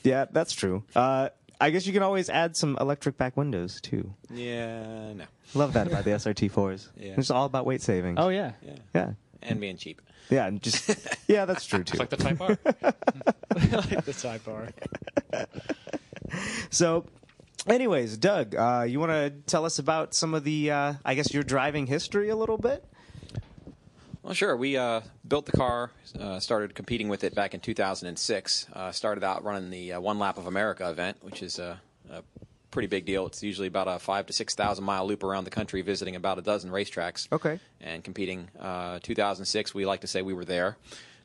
[0.02, 0.82] Yeah, that's true.
[0.96, 1.28] Uh,
[1.60, 4.12] I guess you can always add some electric back windows too.
[4.28, 6.88] yeah, no, Love that about the SRT4s.
[6.98, 7.14] Yeah.
[7.16, 8.16] It's all about weight savings.
[8.20, 8.52] Oh yeah.
[8.66, 9.10] yeah, yeah,
[9.44, 10.00] and being cheap.
[10.30, 10.88] yeah, and just
[11.28, 11.92] yeah, that's true too.
[11.92, 12.48] It's like the Type R.
[12.50, 14.72] like the sidebar.
[16.70, 17.07] So,
[17.66, 21.33] anyways, Doug, uh, you want to tell us about some of the, uh, I guess,
[21.33, 22.85] your driving history a little bit?
[24.22, 24.57] Well, sure.
[24.57, 28.66] We uh, built the car, uh, started competing with it back in 2006.
[28.72, 31.93] Uh, started out running the uh, One Lap of America event, which is a, a
[32.74, 33.26] pretty big deal.
[33.26, 36.38] It's usually about a five to six thousand mile loop around the country, visiting about
[36.38, 37.32] a dozen racetracks.
[37.32, 37.58] Okay.
[37.80, 38.48] And competing.
[38.58, 40.76] Uh, 2006, we like to say we were there.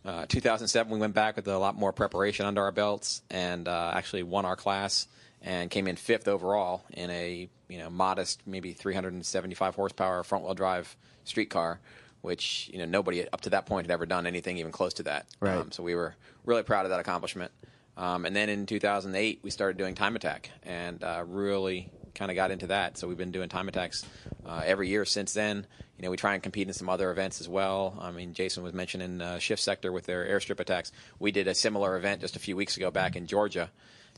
[0.06, 3.92] Uh, 2007, we went back with a lot more preparation under our belts, and uh,
[3.94, 5.08] actually won our class
[5.42, 10.54] and came in fifth overall in a you know modest, maybe 375 horsepower front wheel
[10.54, 11.80] drive street car
[12.22, 15.04] which you know nobody up to that point had ever done anything even close to
[15.04, 15.26] that.
[15.40, 15.58] Right.
[15.58, 17.52] Um, so we were really proud of that accomplishment.
[18.00, 22.36] Um, and then in 2008, we started doing time attack and uh, really kind of
[22.36, 22.98] got into that.
[22.98, 24.06] So we've been doing time attacks
[24.46, 25.68] uh, every year since then.
[25.98, 27.98] You know, we try and compete in some other events as well.
[28.00, 30.94] I mean, Jason was mentioning uh, Shift Sector with their airstrip attacks.
[31.20, 33.70] We did a similar event just a few weeks ago back in Georgia.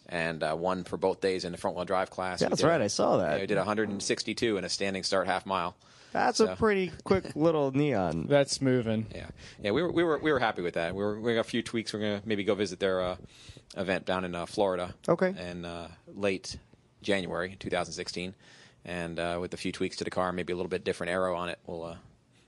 [0.08, 2.42] And uh, won for both days in the front wheel drive class.
[2.42, 3.36] Yeah, that's did- right, I saw that.
[3.36, 5.76] Yeah, we did 162 in a standing start half mile.
[6.12, 8.28] That's a pretty quick little neon.
[8.28, 9.08] That's moving.
[9.14, 9.28] Yeah,
[9.62, 10.96] yeah, we were we were we were happy with that.
[10.96, 11.94] We were we got a few tweaks.
[11.94, 13.16] We're gonna maybe go visit their uh,
[13.78, 14.94] event down in uh, Florida.
[15.08, 15.34] Okay.
[15.50, 16.58] In uh, late
[17.02, 18.36] January 2016,
[18.86, 21.36] and uh, with a few tweaks to the car, maybe a little bit different aero
[21.36, 21.96] on it, we'll uh,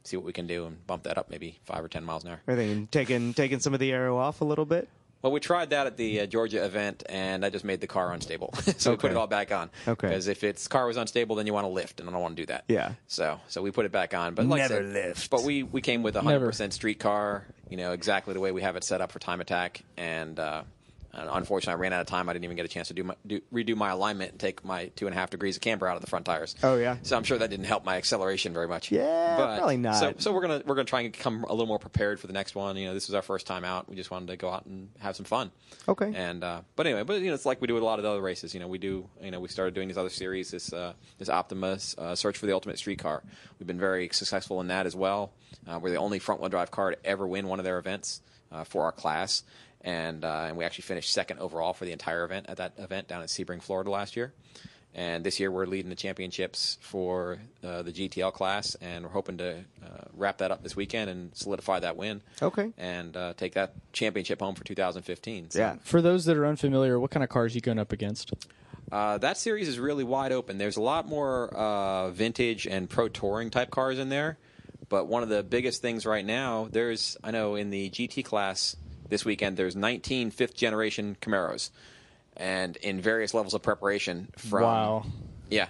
[0.04, 2.32] see what we can do and bump that up maybe five or ten miles an
[2.32, 2.42] hour.
[2.48, 4.90] Are they taking taking some of the aero off a little bit?
[5.24, 8.12] Well, we tried that at the uh, Georgia event, and I just made the car
[8.12, 9.70] unstable, so we put it all back on.
[9.88, 10.10] Okay.
[10.10, 12.36] Because if its car was unstable, then you want to lift, and I don't want
[12.36, 12.66] to do that.
[12.68, 12.92] Yeah.
[13.08, 15.30] So, so we put it back on, but like Never said, lift.
[15.30, 18.52] But we we came with a hundred percent street car, you know, exactly the way
[18.52, 20.38] we have it set up for time attack, and.
[20.40, 20.64] Uh,
[21.14, 22.28] and unfortunately, I ran out of time.
[22.28, 24.66] I didn't even get a chance to do, my, do redo my alignment and take
[24.66, 26.56] my two and a half degrees of camber out of the front tires.
[26.64, 26.98] Oh, yeah?
[27.04, 28.92] So I'm sure that didn't help my acceleration very much.
[28.92, 29.96] Yeah, but, probably not.
[29.96, 32.34] So, so we're gonna we're gonna try and come a little more prepared for the
[32.34, 32.76] next one.
[32.78, 33.88] You know, this was our first time out.
[33.88, 35.52] We just wanted to go out and have some fun.
[35.88, 36.12] Okay.
[36.16, 38.04] And uh, but anyway, but you know, it's like we do with a lot of
[38.04, 38.54] the other races.
[38.54, 39.08] You know, we do.
[39.22, 40.52] You know, we started doing these other series.
[40.52, 43.24] This uh, this Optima's uh, Search for the Ultimate Streetcar.
[43.60, 45.32] We've been very successful in that as well.
[45.68, 48.22] Uh, we're the only front wheel drive car to ever win one of their events
[48.52, 49.44] uh, for our class.
[49.84, 53.08] And, uh, and we actually finished second overall for the entire event at that event
[53.08, 54.34] down in Sebring, Florida last year.
[54.96, 59.38] And this year we're leading the championships for uh, the GTL class, and we're hoping
[59.40, 62.22] to uh, wrap that up this weekend and solidify that win.
[62.42, 62.72] Okay.
[62.78, 65.50] And uh, take that championship home for 2015.
[65.50, 65.78] So, Yeah.
[65.84, 68.34] For those that are unfamiliar, what kind of cars are you going up against?
[68.92, 70.60] uh, that series is really wide open.
[70.60, 74.38] There's a lot more uh, vintage and pro touring type cars in there,
[74.90, 78.76] but one of the biggest things right now, there's I know in the GT class
[79.10, 81.70] this weekend, there's 19 fifth generation Camaros,
[82.38, 85.06] and in various levels of preparation from Wow.
[85.50, 85.68] yeah,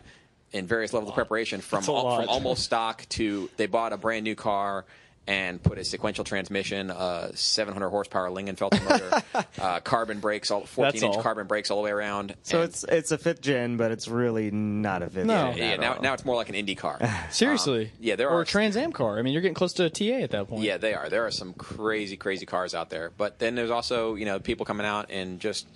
[0.51, 4.35] in various levels of preparation from from almost stock to they bought a brand new
[4.35, 4.85] car
[5.25, 11.03] and put a sequential transmission, uh, 700 horsepower Lingenfelter motor, uh, carbon brakes, all 14
[11.03, 11.23] inch all.
[11.23, 12.35] carbon brakes all the way around.
[12.43, 15.53] So it's it's a fifth gen, but it's really not a fifth No.
[15.53, 15.57] gen.
[15.57, 16.01] yeah, now, all.
[16.01, 16.99] now it's more like an Indy car.
[17.31, 17.85] Seriously.
[17.85, 19.17] Um, yeah, there or are- a Trans Am car.
[19.17, 20.63] I mean, you're getting close to a TA at that point.
[20.63, 21.07] Yeah, they are.
[21.09, 23.11] There are some crazy, crazy cars out there.
[23.15, 25.67] But then there's also, you know, people coming out and just,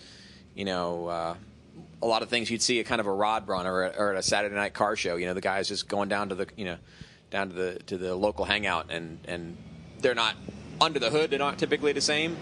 [0.55, 1.35] you know, uh,
[2.01, 4.17] a lot of things you'd see at kind of a rod run or, or at
[4.19, 5.15] a Saturday night car show.
[5.15, 6.77] You know, the guys just going down to the, you know,
[7.29, 9.57] down to the to the local hangout, and and
[9.99, 10.35] they're not
[10.79, 11.29] under the hood.
[11.29, 12.37] They're not typically the same,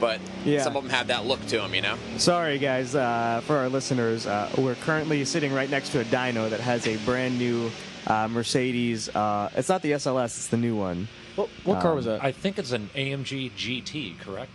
[0.00, 0.62] but Yeah.
[0.62, 1.74] some of them have that look to them.
[1.74, 1.96] You know.
[2.18, 6.50] Sorry, guys, uh, for our listeners, uh, we're currently sitting right next to a dyno
[6.50, 7.70] that has a brand new
[8.06, 9.08] uh, Mercedes.
[9.08, 11.08] Uh, it's not the SLS; it's the new one.
[11.36, 12.24] What, what car was Um, that?
[12.24, 14.50] I think it's an AMG GT, correct?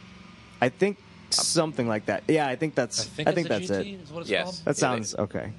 [0.62, 0.98] I think
[1.30, 2.24] something like that.
[2.28, 3.00] Yeah, I think that's.
[3.02, 4.02] I think, I think it's that's a GT it.
[4.04, 4.44] Is what it's Yes.
[4.44, 4.56] called.
[4.66, 5.52] That Yeah, sounds okay.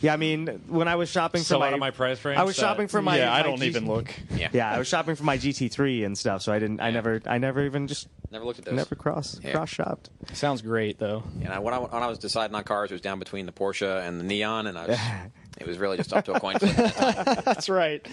[0.00, 2.38] Yeah, I mean, when I was shopping So for my, out of my price range,
[2.38, 3.18] I was that- shopping for my.
[3.18, 4.14] yeah, I my don't G- even look.
[4.34, 4.48] Yeah.
[4.52, 6.80] Yeah, I was shopping for my GT3 and stuff, so I didn't.
[6.80, 6.94] I Yeah.
[6.94, 7.20] never.
[7.26, 8.74] I never even just Never looked at those.
[8.74, 9.52] never cross Yeah.
[9.52, 10.10] cross shopped.
[10.34, 11.22] Sounds great, though.
[11.42, 13.52] And I, when, I, when I was deciding on cars, it was down between the
[13.52, 14.98] Porsche and the Neon, and I was,
[15.58, 16.76] it was really just up to a coin flip.
[16.76, 17.42] that.
[17.44, 18.06] That's right.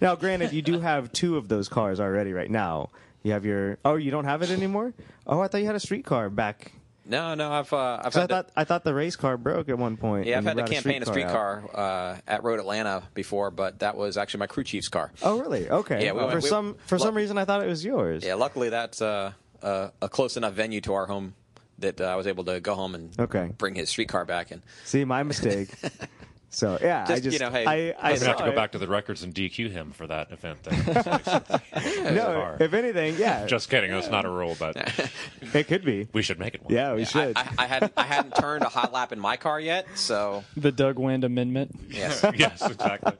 [0.00, 2.90] Now, granted, you do have two of those cars already right now.
[3.22, 3.78] You have your.
[3.84, 4.92] Oh, you don't have it anymore.
[5.26, 6.72] Oh, I thought you had a street car back.
[7.04, 9.68] No, no, I've uh, I've I had the- thought I thought the race car broke
[9.68, 10.26] at one point.
[10.26, 13.02] Yeah, I've had you the brought campaign a street car, streetcar uh, at Road Atlanta
[13.14, 15.10] before, but that was actually my crew chief's car.
[15.22, 15.68] Oh, really?
[15.68, 16.04] Okay.
[16.04, 18.24] Yeah, we for we- some for some reason, I thought it was yours.
[18.24, 21.34] Yeah, luckily that's uh, uh, a close enough venue to our home
[21.78, 23.50] that uh, I was able to go home and Okay.
[23.58, 24.52] bring his street car back.
[24.52, 25.70] And See, my mistake.
[26.54, 27.74] so yeah, I Just, just you know, hey, I,
[28.08, 28.54] I I'm gonna have to go it.
[28.54, 30.62] back to the records and DQ him for that event.
[30.62, 31.52] Then.
[32.14, 33.90] No, if anything, yeah, Just kidding.
[33.92, 34.76] It's not a rule, but
[35.54, 36.08] it could be.
[36.12, 36.72] we should make it one.
[36.72, 37.36] Yeah, we I, should.
[37.36, 40.70] I, I hadn't I hadn't turned a hot lap in my car yet, so The
[40.72, 41.74] Doug Wind Amendment.
[41.88, 43.12] yes, yes, exactly.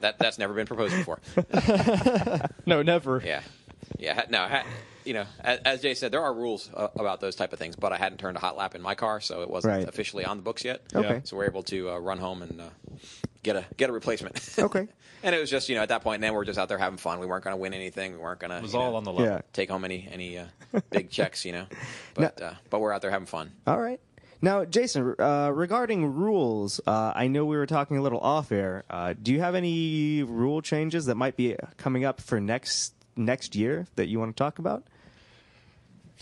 [0.00, 1.18] that that's never been proposed before.
[2.64, 3.22] No, never.
[3.24, 3.42] Yeah,
[3.98, 4.24] yeah.
[4.28, 4.64] No, ha-
[5.06, 7.76] you know, as, as Jay said, there are rules uh, about those type of things,
[7.76, 9.88] but I hadn't turned a hot lap in my car, so it wasn't Right.
[9.88, 10.82] officially on the books yet.
[10.94, 11.20] Okay.
[11.24, 12.64] So we're able to uh, run home and uh,
[13.42, 14.38] get a get a replacement.
[14.58, 14.88] Okay.
[15.22, 16.98] and it was just you know at that point, then we're just out there having
[16.98, 17.20] fun.
[17.20, 18.12] We weren't going to win anything.
[18.12, 18.56] We weren't going to.
[18.58, 19.26] It was all on the level.
[19.26, 19.40] Yeah.
[19.52, 20.46] take home any any uh,
[20.90, 21.66] big checks, you know.
[22.14, 23.52] But uh, but we're out there having fun.
[23.66, 24.00] All right.
[24.42, 28.84] Now, Jason, uh, regarding rules, uh, I know we were talking a little off air.
[28.90, 33.56] Uh, do you have any rule changes that might be coming up for next next
[33.56, 34.84] year that you want to talk about?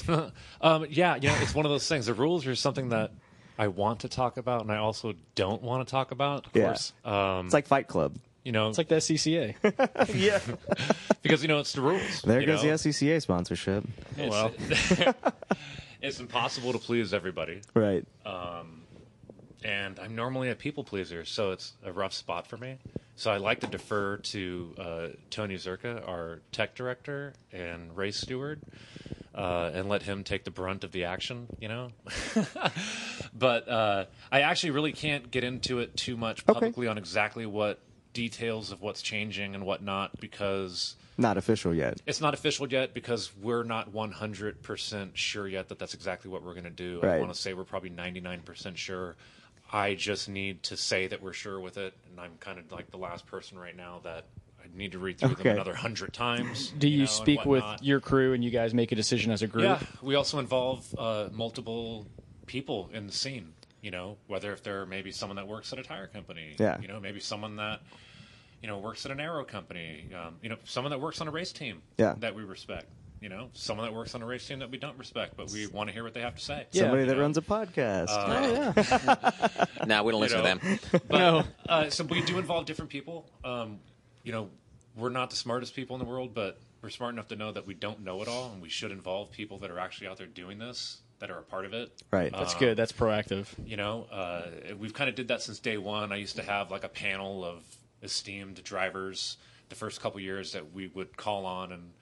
[0.60, 2.06] Um, yeah, you know, it's one of those things.
[2.06, 3.10] The rules are something that
[3.58, 6.46] I want to talk about, and I also don't want to talk about.
[6.46, 6.66] Of Yeah.
[6.68, 8.16] course, um, It's like Fight Club.
[8.44, 9.54] you know, It's like the SCCA.
[10.14, 10.40] yeah.
[11.22, 12.22] because you know it's the rules.
[12.22, 12.70] There you goes know?
[12.70, 13.84] the SCCA sponsorship.
[14.18, 14.52] Well,
[16.02, 18.04] it's impossible to please everybody, Right.
[19.64, 22.78] and I'm normally a people pleaser, so it's a rough spot for me.
[23.16, 28.60] So I like to defer to uh, Tony Zerka, our tech director and race steward,
[29.34, 31.46] uh, and let him take the brunt of the action.
[31.60, 31.88] You know,
[33.34, 37.80] but uh, I actually really can't get into it too much publicly on exactly what
[38.12, 42.00] details of what's changing and whatnot because Not official yet.
[42.06, 46.52] it's not official yet because we're not 100% sure yet that that's exactly what we're
[46.54, 47.00] going to do.
[47.02, 49.16] I want to say we're probably 99% sure.
[49.72, 52.92] I just need to say that we're sure with it, and I'm kind of like
[52.92, 54.26] the last person right now that
[54.74, 55.42] need to read through Okay.
[55.44, 56.72] them another hundred times.
[56.78, 59.46] Do you, know, speak with your crew and you guys make a decision as a
[59.46, 59.64] group?
[59.64, 62.06] Yeah, we also involve uh, multiple
[62.46, 63.52] people in the scene.
[63.82, 66.56] You know, whether if they're maybe someone that works at a tire company.
[66.58, 66.80] Yeah.
[66.80, 67.80] You know, maybe someone that
[68.62, 70.08] you know works at an aero company.
[70.14, 71.82] Um, you know, someone that works on a race team.
[71.98, 72.14] Yeah.
[72.18, 72.86] That we respect.
[73.20, 75.66] You know, someone that works on a race team that we don't respect, but we
[75.66, 76.66] want to hear what they have to say.
[76.72, 76.82] Yeah.
[76.82, 77.20] Somebody that know?
[77.22, 78.08] runs a podcast.
[78.10, 79.64] Oh, yeah.
[79.86, 80.54] Now we don't You listen know?
[80.54, 81.00] to them.
[81.08, 81.44] But, No.
[81.66, 83.26] Uh, so we do involve different people.
[83.42, 83.78] Um,
[84.24, 84.50] you know,
[84.96, 87.66] we're not the smartest people in the world, but we're smart enough to know that
[87.66, 90.26] we don't know it all, and we should involve people that are actually out there
[90.26, 92.02] doing this, that are a part of it.
[92.10, 92.30] Right.
[92.32, 92.76] That's Uh, good.
[92.76, 93.46] That's proactive.
[93.64, 96.12] You know, uh, we've kind of did that since day one.
[96.12, 97.62] I used to have like a panel of
[98.02, 99.36] esteemed drivers
[99.70, 101.92] the first couple years that we would call on and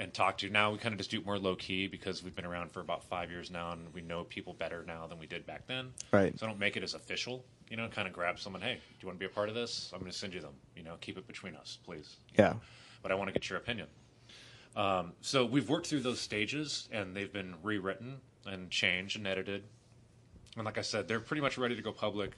[0.00, 0.48] and talk to.
[0.48, 2.80] Now we kind of just do it more low key because we've been around for
[2.80, 5.92] about five years now, and we know people better now than we did back then.
[6.12, 6.38] Right.
[6.38, 7.44] So I don't make it as official.
[7.70, 8.62] You know, kind of grab someone.
[8.62, 9.90] Hey, do you want to be a part of this?
[9.92, 10.54] I'm going to send you them.
[10.74, 12.16] You know, keep it between us, please.
[12.36, 12.54] Yeah.
[13.02, 13.88] But I want to get your opinion.
[14.74, 19.64] Um, so we've worked through those stages, and they've been rewritten and changed and edited.
[20.56, 22.36] And like I said, they're pretty much ready to go public.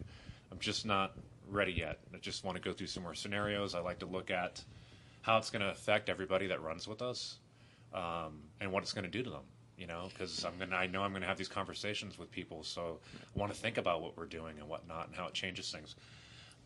[0.50, 1.16] I'm just not
[1.48, 1.98] ready yet.
[2.14, 3.74] I just want to go through some more scenarios.
[3.74, 4.62] I like to look at
[5.22, 7.38] how it's going to affect everybody that runs with us,
[7.92, 9.42] um, and what it's going to do to them.
[9.80, 12.98] You know, because I'm gonna, I know I'm to have these conversations with people, so
[13.34, 15.96] I want to think about what we're doing and whatnot, and how it changes things.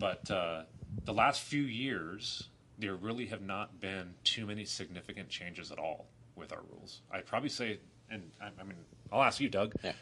[0.01, 0.63] But uh,
[1.05, 6.07] the last few years, there really have not been too many significant changes at all
[6.35, 7.03] with our rules.
[7.13, 7.79] I'd probably say,
[8.11, 8.79] and I, I mean,
[9.13, 9.75] I'll ask you, Doug.
[9.85, 9.93] Yeah.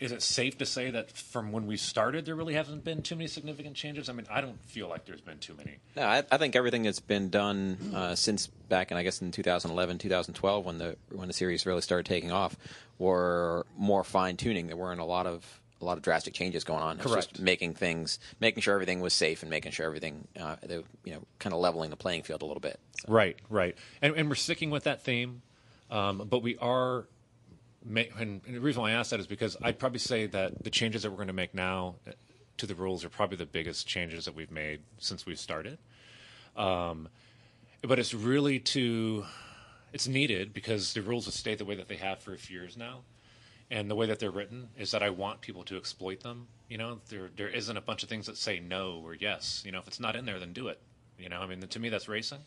[0.00, 3.14] Is it safe to say that from when we started, there really hasn't been too
[3.14, 4.08] many significant changes?
[4.08, 5.76] I mean, I don't feel like there's been too many.
[5.96, 9.30] No, I, I think everything that's been done uh, since back in I guess in
[9.30, 12.56] 2011, 2012, when the when the series really started taking off,
[12.98, 14.66] were more fine tuning.
[14.66, 16.98] There weren't a lot of a lot of drastic changes going on.
[16.98, 17.32] Correct.
[17.34, 21.12] just making things, making sure everything was safe, and making sure everything, uh, they, you
[21.12, 22.80] know, kind of leveling the playing field a little bit.
[23.00, 25.42] So, Right, right, and and we're sticking with that theme,
[25.90, 27.06] um, but we are.
[27.86, 31.02] And, the reason why I ask that is because I'd probably say that the changes
[31.02, 32.12] that we're going to make now uh,
[32.56, 35.78] to the rules are probably the biggest changes that we've made since we've started.
[36.56, 37.08] Um,
[37.82, 39.24] but it's really to,
[39.92, 42.58] it's needed because the rules have stayed the way that they have for a few
[42.58, 43.00] years now,
[43.70, 46.46] and the way that they're written is that I want people to exploit them.
[46.68, 49.62] You know, there there isn't a bunch of things that say no or yes.
[49.66, 50.78] You know, if it's not in there, then do it.
[51.18, 52.40] You know, I mean, to me that's racing.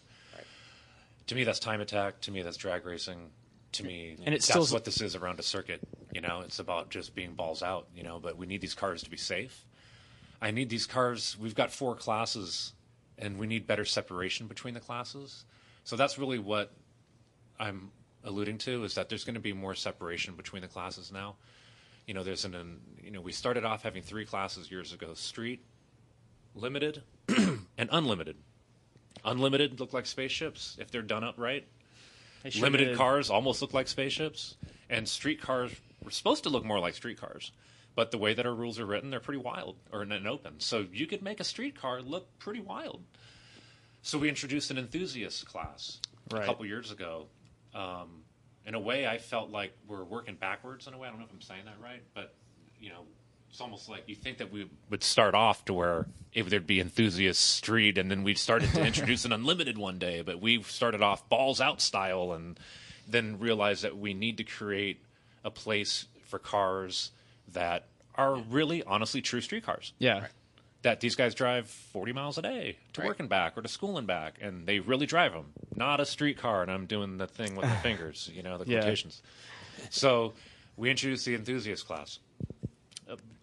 [1.28, 2.22] To me, that's time attack.
[2.22, 3.30] To me, that's drag racing.
[3.74, 5.82] To me, And it's that's still- what this is around a circuit.
[6.14, 7.88] You know, it's about just being balls out.
[7.96, 9.66] You know, but we need these cars to be safe.
[10.42, 11.38] I need these cars.
[11.40, 12.74] We've got four classes,
[13.18, 15.46] and we need better separation between the classes.
[15.84, 16.72] So that's really what
[17.60, 17.92] I'm
[18.24, 21.36] alluding to is that there's going to be more separation between the classes now.
[22.06, 25.14] You know, there's an, an you know, we started off having three classes years ago:
[25.14, 25.64] street,
[26.56, 28.38] limited, and unlimited.
[29.26, 31.68] Unlimited look like spaceships if they're done up right.
[32.50, 32.98] Sure Limited did.
[32.98, 34.56] cars almost look like spaceships,
[34.90, 35.72] and street cars
[36.04, 37.52] were supposed to look more like street cars.
[37.96, 40.60] But the way that our rules are written, they're pretty wild or and open.
[40.60, 43.04] So you could make a street car look pretty wild.
[44.04, 46.00] So we introduced an enthusiast class
[46.32, 47.26] a couple years ago.
[47.74, 48.24] Um,
[48.66, 50.88] in a way, I felt like we're working backwards.
[50.88, 52.36] In a way, I don't know if I'm saying that right, but
[52.80, 53.06] you know,
[53.50, 56.80] it's almost like you think that we would start off to where if there'd be
[56.80, 60.22] enthusiast street, and then we started to introduce an unlimited one day.
[60.22, 62.60] But we started off balls out style, and
[63.08, 65.02] then realized that we need to create
[65.44, 67.12] a place for cars
[67.54, 67.86] that
[68.16, 70.28] are really, honestly, true street cars Yeah.
[70.82, 73.08] that these guys drive 40 miles a day to Right.
[73.08, 75.54] work and back or to school and back, and they really drive them.
[75.76, 78.70] Not a street car, and I'm doing the thing with my fingers, you know, the
[78.70, 78.82] Yeah.
[78.82, 79.22] quotations.
[79.90, 80.34] So
[80.76, 82.20] we introduced the enthusiast class.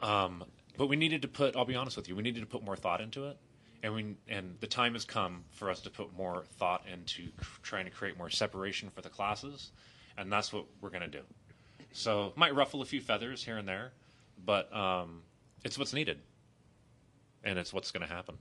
[0.02, 0.44] Um,
[0.76, 2.76] but we needed to put, I'll be honest with you, we needed to put more
[2.76, 3.38] thought into it.
[3.82, 7.28] And, we, and the time has come for us to put more thought into
[7.62, 9.72] trying to create more separation for the classes.
[10.16, 11.22] And that's what we're going to do.
[11.92, 13.92] So might ruffle a few feathers here and there,
[14.44, 15.22] but um,
[15.64, 16.18] it's what's needed.
[17.44, 18.36] And it's what's going to happen.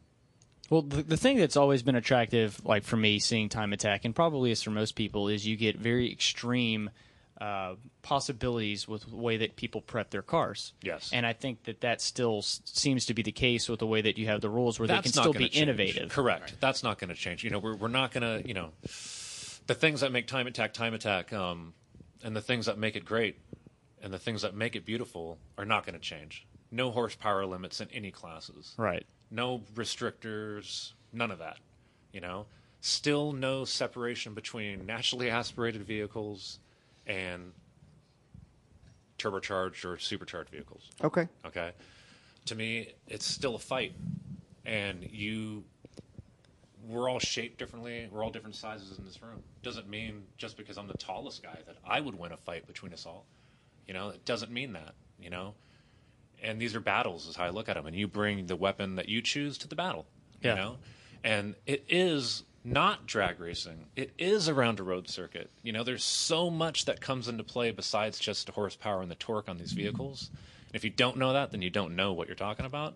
[0.69, 4.15] Well, the, the thing that's always been attractive, like for me, seeing Time Attack, and
[4.15, 6.89] probably is for most people, is you get very extreme
[7.41, 10.73] uh, possibilities with the way that people prep their cars.
[10.81, 11.09] Yes.
[11.11, 14.01] And I think that that still s- seems to be the case with the way
[14.01, 15.57] that you have the rules, where they can still be change.
[15.57, 16.09] innovative.
[16.11, 16.55] Correct.
[16.59, 17.43] That's not going to change.
[17.43, 18.69] You know, we're, we're not going to, you know,
[19.67, 21.73] the things that make time attack time attack, um,
[22.23, 23.38] and the things that make it great,
[24.01, 26.45] and the things that make it beautiful are not going to change.
[26.71, 28.73] No horsepower limits in any classes.
[28.77, 29.05] Right.
[29.31, 30.93] No restrictors.
[31.11, 31.57] None of that.
[32.11, 32.45] You know,
[32.81, 36.59] still no separation between naturally aspirated vehicles
[37.07, 37.51] and
[39.17, 40.89] turbocharged or supercharged vehicles.
[41.03, 41.27] Okay.
[41.45, 41.71] Okay.
[42.45, 43.93] To me, it's still a fight,
[44.65, 45.63] and you.
[46.85, 48.09] We're all shaped differently.
[48.11, 49.41] We're all different sizes in this room.
[49.61, 52.91] Doesn't mean just because I'm the tallest guy that I would win a fight between
[52.91, 53.25] us all.
[53.87, 54.93] You know, it doesn't mean that.
[55.17, 55.53] You know,
[56.41, 57.85] and these are battles, is how I look at them.
[57.85, 60.05] And you bring the weapon that you choose to the battle.
[60.41, 60.49] Yeah.
[60.49, 60.77] You know,
[61.23, 63.86] and it is not drag racing.
[63.95, 65.49] It is around a road circuit.
[65.64, 69.16] You know, there's so much that comes into play besides just the horsepower and the
[69.16, 70.30] torque on these vehicles.
[70.68, 72.95] And if you don't know that, then you don't know what you're talking about.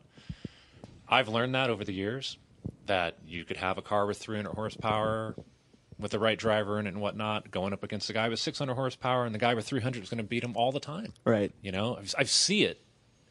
[1.09, 2.37] I've learned that over the years
[2.85, 5.35] that you could have a car with 300 horsepower
[5.99, 8.73] with the right driver in it and whatnot going up against a guy with 600
[8.75, 11.13] horsepower, and the guy with 300 is going to beat him all the time.
[11.25, 11.51] Right.
[11.61, 12.81] You know, I see it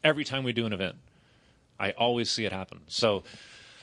[0.03, 0.95] every time we do an event.
[1.79, 2.81] I always see it happen.
[2.87, 3.23] So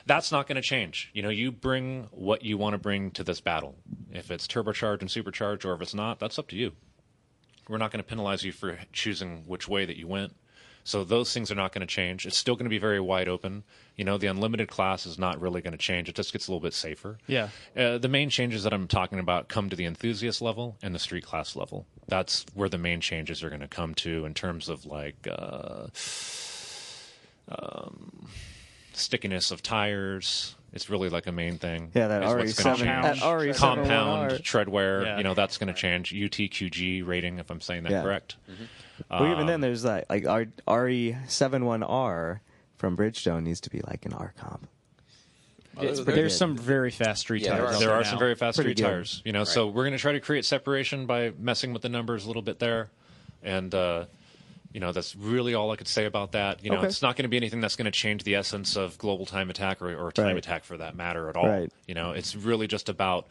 [0.05, 1.09] that's not going to change.
[1.13, 3.75] You know, you bring what you want to bring to this battle.
[4.11, 6.73] If it's turbocharged and supercharged, or if it's not, that's up to you.
[7.67, 10.35] We're not going to penalize you for choosing which way that you went.
[10.83, 12.27] So those things are not going to change.
[12.27, 13.63] It's still going to be very wide open.
[13.95, 16.07] You know, the unlimited class is not really going to change.
[16.07, 17.17] It just gets a little bit safer.
[17.25, 17.49] Yeah.
[17.75, 20.99] Uh, the main changes that I'm talking about come to the enthusiast level and the
[20.99, 21.87] street class level.
[22.07, 25.87] That's where the main changes are going to come to in terms of like uh,
[27.49, 28.27] um,
[28.97, 30.55] stickiness of tires.
[30.73, 31.91] It's really like a main thing.
[31.93, 32.87] Yeah, that is what's gonna RE7, change.
[33.03, 33.41] that Compound.
[33.41, 34.37] RE7 compound R.
[34.39, 35.05] treadwear.
[35.05, 35.17] Yeah.
[35.17, 36.11] You know that's going to change.
[36.11, 38.01] UTQG rating, if I'm saying that Yeah.
[38.03, 38.35] correct.
[39.09, 42.39] Well, even then, there's that like our RE71R
[42.77, 44.67] from Bridgestone needs to be like an R comp.
[45.75, 46.19] those are But good.
[46.21, 47.75] there's some very fast street Yeah, there tires.
[47.75, 48.89] are there are some very fast Pretty street good.
[48.89, 49.43] tires, you know.
[49.43, 52.41] So we're going to try to create separation by messing with the numbers a little
[52.41, 52.89] bit there,
[53.43, 54.05] and uh,
[54.75, 56.61] you know that's really all I could say about that.
[56.61, 56.87] You know, Okay.
[56.87, 59.49] it's not going to be anything that's going to change the essence of global time
[59.49, 60.37] attack or, or time Right.
[60.37, 61.47] attack for that matter at all.
[61.47, 61.71] Right.
[61.87, 63.25] You know, it's really just about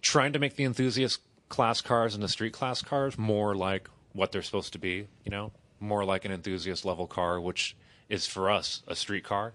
[0.00, 4.32] trying to make the enthusiast class cars and the street class cars more like what
[4.32, 5.08] they're supposed to be.
[5.24, 7.76] You know, more like an enthusiast level car, which
[8.08, 9.52] is for us a street car.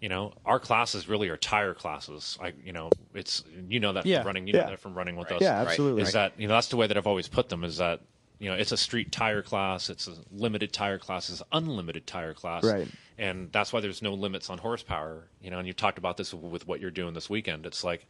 [0.00, 2.38] You know, our classes really are tire classes.
[2.40, 4.20] I, you know, it's you know that Yeah.
[4.20, 4.66] from running, you know Yeah.
[4.70, 5.36] that from running with Right.
[5.36, 5.42] us.
[5.42, 5.68] Yeah, Right.
[5.68, 6.02] absolutely.
[6.04, 7.64] Is that you know that's the way that I've always put them.
[7.64, 8.00] Is that
[8.38, 12.06] you know it's a street tire class, it's a limited tire class, it's an unlimited
[12.06, 12.88] tire class, Right.
[13.20, 15.24] And that's why there's no limits on horsepower.
[15.42, 17.66] You know, and you've talked about this with what you're doing this weekend.
[17.66, 18.06] It's like,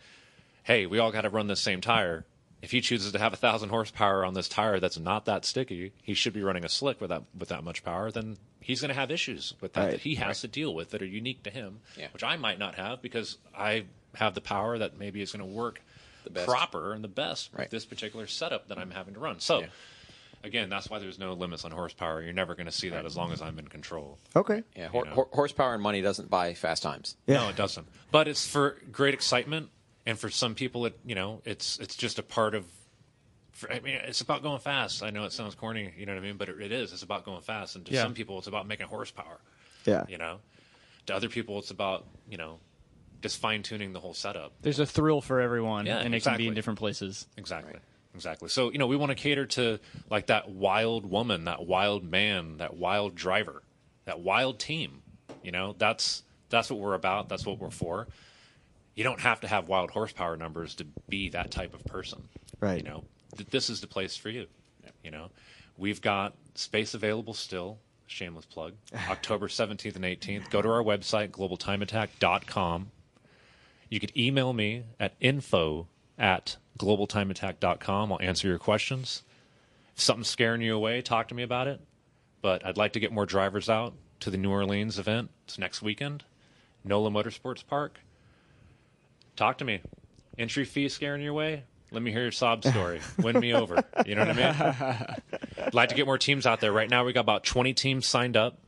[0.65, 2.27] hey, we all got to run the same tire.
[2.61, 5.93] If he chooses to have a thousand horsepower on this tire that's not that sticky,
[6.03, 8.11] he should be running a slick with that with that much power.
[8.11, 9.91] Then he's going to have issues with that Right.
[9.93, 12.09] that he has to deal with that are unique to him, Yeah.
[12.13, 13.85] which I might not have because I
[14.17, 15.81] have the power that maybe is going to work
[16.25, 16.47] The best.
[16.49, 17.61] proper and the best Right.
[17.61, 19.41] with this particular setup that I'm having to run.
[19.41, 19.61] So.
[19.61, 19.67] Yeah.
[20.45, 22.23] Again, that's why there's no limits on horsepower.
[22.23, 24.19] You're never going to see that as long as I'm in control.
[24.37, 24.63] Okay.
[24.77, 25.11] Yeah, hor- know.
[25.11, 27.17] hor- horsepower and money doesn't buy fast times.
[27.27, 27.39] Yeah.
[27.39, 27.89] No, it doesn't.
[28.13, 29.71] But it's for great excitement,
[30.07, 32.65] and for some people, it you know, it's it's just a part of.
[33.53, 35.03] For, I mean, it's about going fast.
[35.03, 36.93] I know it sounds corny, you know what I mean, but it, it is.
[36.93, 38.03] It's about going fast, and to Yeah.
[38.05, 39.41] some people, it's about making horsepower.
[39.85, 40.05] Yeah.
[40.09, 40.39] You know,
[41.07, 42.61] to other people, it's about you know,
[43.23, 44.53] just fine tuning the whole setup.
[44.63, 47.27] There's a thrill for everyone, Yeah, and it can be in different places.
[47.37, 47.75] Exactly.
[48.15, 48.49] Exactly.
[48.49, 49.79] So, you know, we want to cater to
[50.11, 53.63] like that wild woman, that wild man, that wild driver,
[54.07, 55.03] that wild team.
[55.43, 57.29] You know, that's that's what we're about.
[57.29, 58.09] That's what we're for.
[58.95, 62.29] You don't have to have wild horsepower numbers to be that type of person.
[62.59, 62.79] Right.
[62.79, 63.05] You know,
[63.37, 64.47] th- this is the place for you.
[65.05, 65.31] You know,
[65.77, 67.79] we've got space available still.
[68.07, 68.73] Shameless plug.
[69.09, 70.51] October 17th and 18th.
[70.51, 72.91] Go to our website, globaltimeattack.com.
[73.91, 75.87] You could email me at info
[76.19, 78.13] at globaltimeattack.com.
[78.13, 79.23] I'll answer your questions.
[79.95, 81.81] If something's scaring you away, talk to me about it.
[82.41, 85.31] But I'd like to get more drivers out to the New Orleans event.
[85.45, 86.25] It's next weekend.
[86.85, 88.01] NOLA Motorsports Park.
[89.37, 89.81] Talk to me.
[90.39, 91.65] Entry fee scaring your way?
[91.91, 93.01] Let me hear your sob story.
[93.19, 93.83] Win me over.
[94.05, 95.17] You know what I mean?
[95.65, 96.73] I'd like to get more teams out there.
[96.73, 98.59] Right now, we got about 20 teams signed up.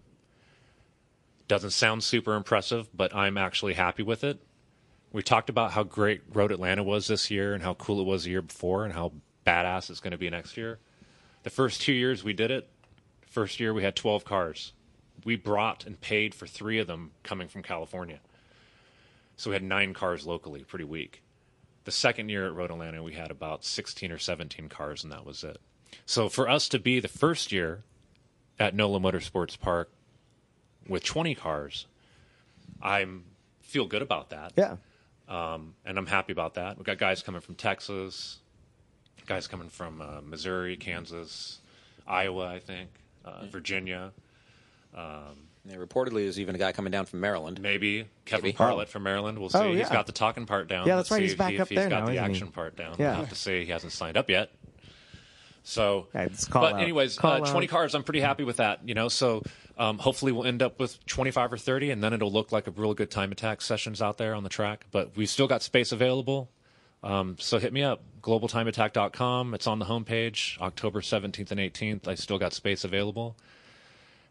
[1.47, 4.41] Doesn't sound super impressive, but I'm actually happy with it.
[5.13, 8.25] We talked about how great Road Atlanta was this year and how cool it was
[8.25, 9.13] the year before and how
[9.47, 10.79] badass it's going to be next year.
[11.43, 12.69] The first two years we did it,
[13.27, 14.73] first year we had 12 cars.
[15.25, 18.21] We brought and paid for three of them coming from California.
[19.37, 21.23] So we had nine cars locally, pretty weak.
[21.85, 25.25] The second year at Road Atlanta, we had about 16 or 17 cars, and that
[25.25, 25.59] was it.
[26.07, 27.83] So for us to be the first year
[28.59, 29.91] at NOLA Motorsports Park
[30.87, 31.87] with 20 cars,
[32.83, 33.07] I
[33.61, 34.77] feel good about that Yeah.
[35.31, 36.77] And I'm happy about that.
[36.77, 38.39] We've got guys coming from Texas,
[39.27, 41.61] guys coming from uh, Missouri, Kansas,
[42.07, 42.91] Iowa, I think,
[43.25, 44.13] uh, Virginia,
[44.95, 47.61] Yeah, reportedly, there's even a guy coming down from Maryland.
[47.61, 48.57] maybe Kevin Maybe.
[48.57, 49.39] Parlett from Maryland.
[49.39, 49.59] We'll see.
[49.59, 49.93] Oh, He's yeah.
[49.93, 50.87] got the talking part down.
[50.87, 51.17] Yeah, that's Let's right.
[51.19, 52.31] see He's if back he, up he's there got now, the isn't he?
[52.33, 52.97] action part down.
[52.99, 53.11] Yeah.
[53.11, 53.65] We'll have to see.
[53.67, 54.51] He hasn't signed up yet.
[55.71, 56.81] So, Yeah, but out.
[56.81, 57.95] anyways, uh, 20 cars.
[57.95, 58.81] I'm pretty happy with that.
[58.85, 59.43] You know, so
[59.79, 62.73] um, hopefully we'll end up with 25 or 30, and then it'll look like a
[62.73, 64.87] real good time attack sessions out there on the track.
[64.91, 66.51] But we've still got space available.
[67.03, 69.55] Um, so hit me up, globaltimeattack.com.
[69.55, 72.09] It's on the homepage, October 17th and 18th.
[72.09, 73.37] I still got space available.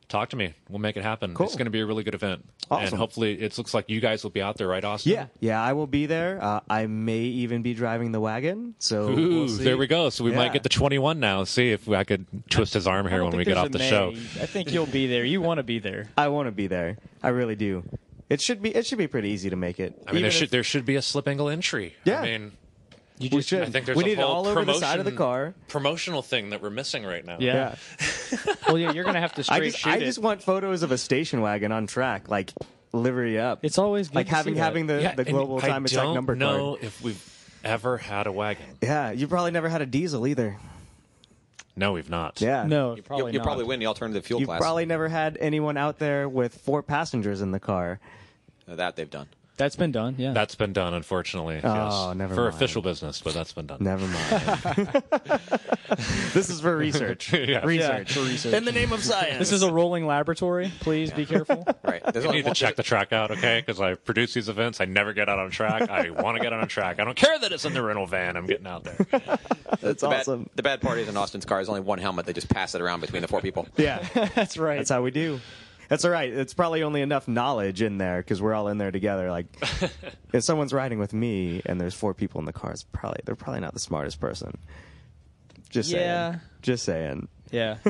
[0.10, 0.56] Talk to me.
[0.70, 1.36] We'll make it happen.
[1.36, 1.46] Cool.
[1.46, 2.44] It's going to be a really good event.
[2.72, 2.86] Awesome.
[2.88, 5.12] And hopefully it looks like you guys will be out there, right, Austin?
[5.12, 6.44] Yeah, yeah, I will be there.
[6.44, 8.74] Uh, I may even be driving the wagon.
[8.80, 9.64] So Ooh, we'll see.
[9.64, 10.10] there we go.
[10.10, 10.38] So we Yeah.
[10.38, 11.44] might get the 21 now.
[11.44, 13.80] See if I could twist his arm here when we get there's off a the
[13.80, 14.10] show.
[14.42, 15.24] I think you'll be there.
[15.24, 16.10] You want to be there.
[16.18, 16.98] I want to be there.
[17.22, 17.84] I really do.
[18.32, 18.76] It should be.
[18.76, 19.94] It should be pretty easy to make it.
[20.08, 21.96] I mean, there Even should there should be a slip angle entry.
[22.04, 22.22] Yeah.
[22.22, 22.52] I mean,
[23.20, 23.64] You we just should.
[23.64, 25.54] I think there's we a need it whole all over the side of the car.
[25.68, 27.38] promotional thing that we're missing right now.
[27.40, 27.76] yeah.
[28.32, 28.54] Yeah.
[28.68, 30.06] well, yeah, you're gonna have to I straight just, shoot I it.
[30.06, 32.52] just want photos of a station wagon on track, like
[32.94, 33.60] livery up.
[33.64, 34.62] It's always good like to see having that.
[34.64, 36.84] having the, Yeah, the and global time I attack don't number know card.
[36.86, 38.66] if we've ever had a wagon.
[38.82, 40.58] Yeah, you probably never had a diesel either.
[41.76, 42.40] No, we've not.
[42.42, 42.64] Yeah.
[42.66, 43.46] no, You'll, probably you'll not.
[43.46, 44.60] probably win the alternative fuel You class.
[44.62, 48.00] probably never had anyone out there with four passengers in the car.
[48.68, 49.28] that they've done.
[49.60, 50.16] That's been done.
[50.18, 50.32] Yeah.
[50.32, 51.60] That's been done, unfortunately.
[51.62, 52.16] Oh, yes.
[52.16, 52.56] never For mind.
[52.56, 53.80] official business, but that's been done.
[53.82, 55.04] Never mind.
[56.34, 57.34] this is for research.
[57.50, 57.66] Yeah.
[57.66, 58.14] Research.
[58.14, 58.54] for research.
[58.54, 59.38] In the name of science.
[59.40, 60.72] this is a rolling laboratory.
[60.80, 61.66] Please be careful.
[61.84, 62.04] Right.
[62.14, 63.64] There's I only need to check the track out, okay?
[63.66, 64.80] Because I produce these events.
[64.80, 65.90] I never get out on track.
[65.90, 67.00] I want to get on a track.
[67.00, 68.38] I don't care that it's in the rental van.
[68.38, 68.96] I'm getting out there.
[69.82, 70.50] That's the bad, awesome.
[70.56, 72.28] the bad part is in Austin's car is only one helmet.
[72.28, 73.68] They just pass it around between the four people.
[73.78, 74.06] Yeah,
[74.36, 74.78] That's right.
[74.78, 75.40] that's how we do.
[75.90, 76.32] That's all right.
[76.32, 79.30] It's probably only enough knowledge in there because we're all in there together.
[79.32, 79.48] Like,
[80.34, 83.36] if someone's riding with me and there's four people in the car, it's probably they're
[83.36, 84.58] probably not the smartest person.
[85.70, 86.32] Just Yeah.
[86.32, 86.42] saying.
[86.62, 87.28] Just saying.
[87.52, 87.78] Yeah.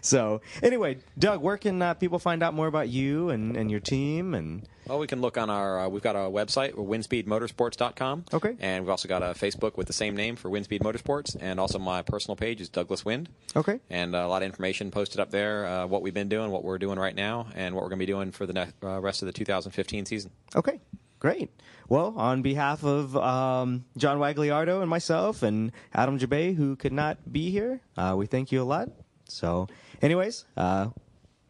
[0.00, 3.78] So anyway, Doug, where can uh, people find out more about you and, and your
[3.80, 4.34] team?
[4.34, 5.80] And Well, we can look on our.
[5.80, 8.24] Uh, we've got a website, windspeedmotorsports.com.
[8.32, 8.56] Okay.
[8.60, 11.78] And we've also got a Facebook with the same name for Windspeed Motorsports, and also
[11.78, 13.28] my personal page is Douglas Wind.
[13.54, 16.50] okay, And uh, a lot of information posted up there, uh, what we've been doing,
[16.50, 18.68] what we're doing right now, and what we're going to be doing for the ne-
[18.82, 20.30] uh, rest of the 2015 season.
[20.54, 20.80] okay,
[21.18, 21.50] great.
[21.88, 27.32] Well, on behalf of um, John Wagliardo and myself and Adam Jabay, who could not
[27.32, 28.88] be here, uh, we thank you a lot.
[29.28, 29.66] So,
[30.02, 30.88] anyways, uh,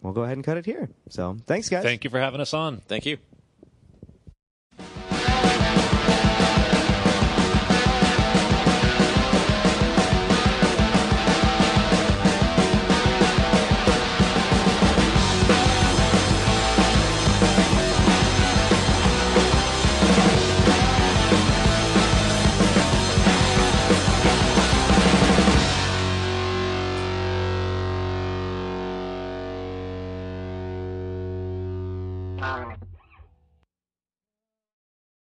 [0.07, 0.89] we'll go ahead and cut it here.
[1.11, 1.83] So, thanks, guys.
[1.83, 2.79] Thank you for having us on.
[2.89, 3.19] Thank you.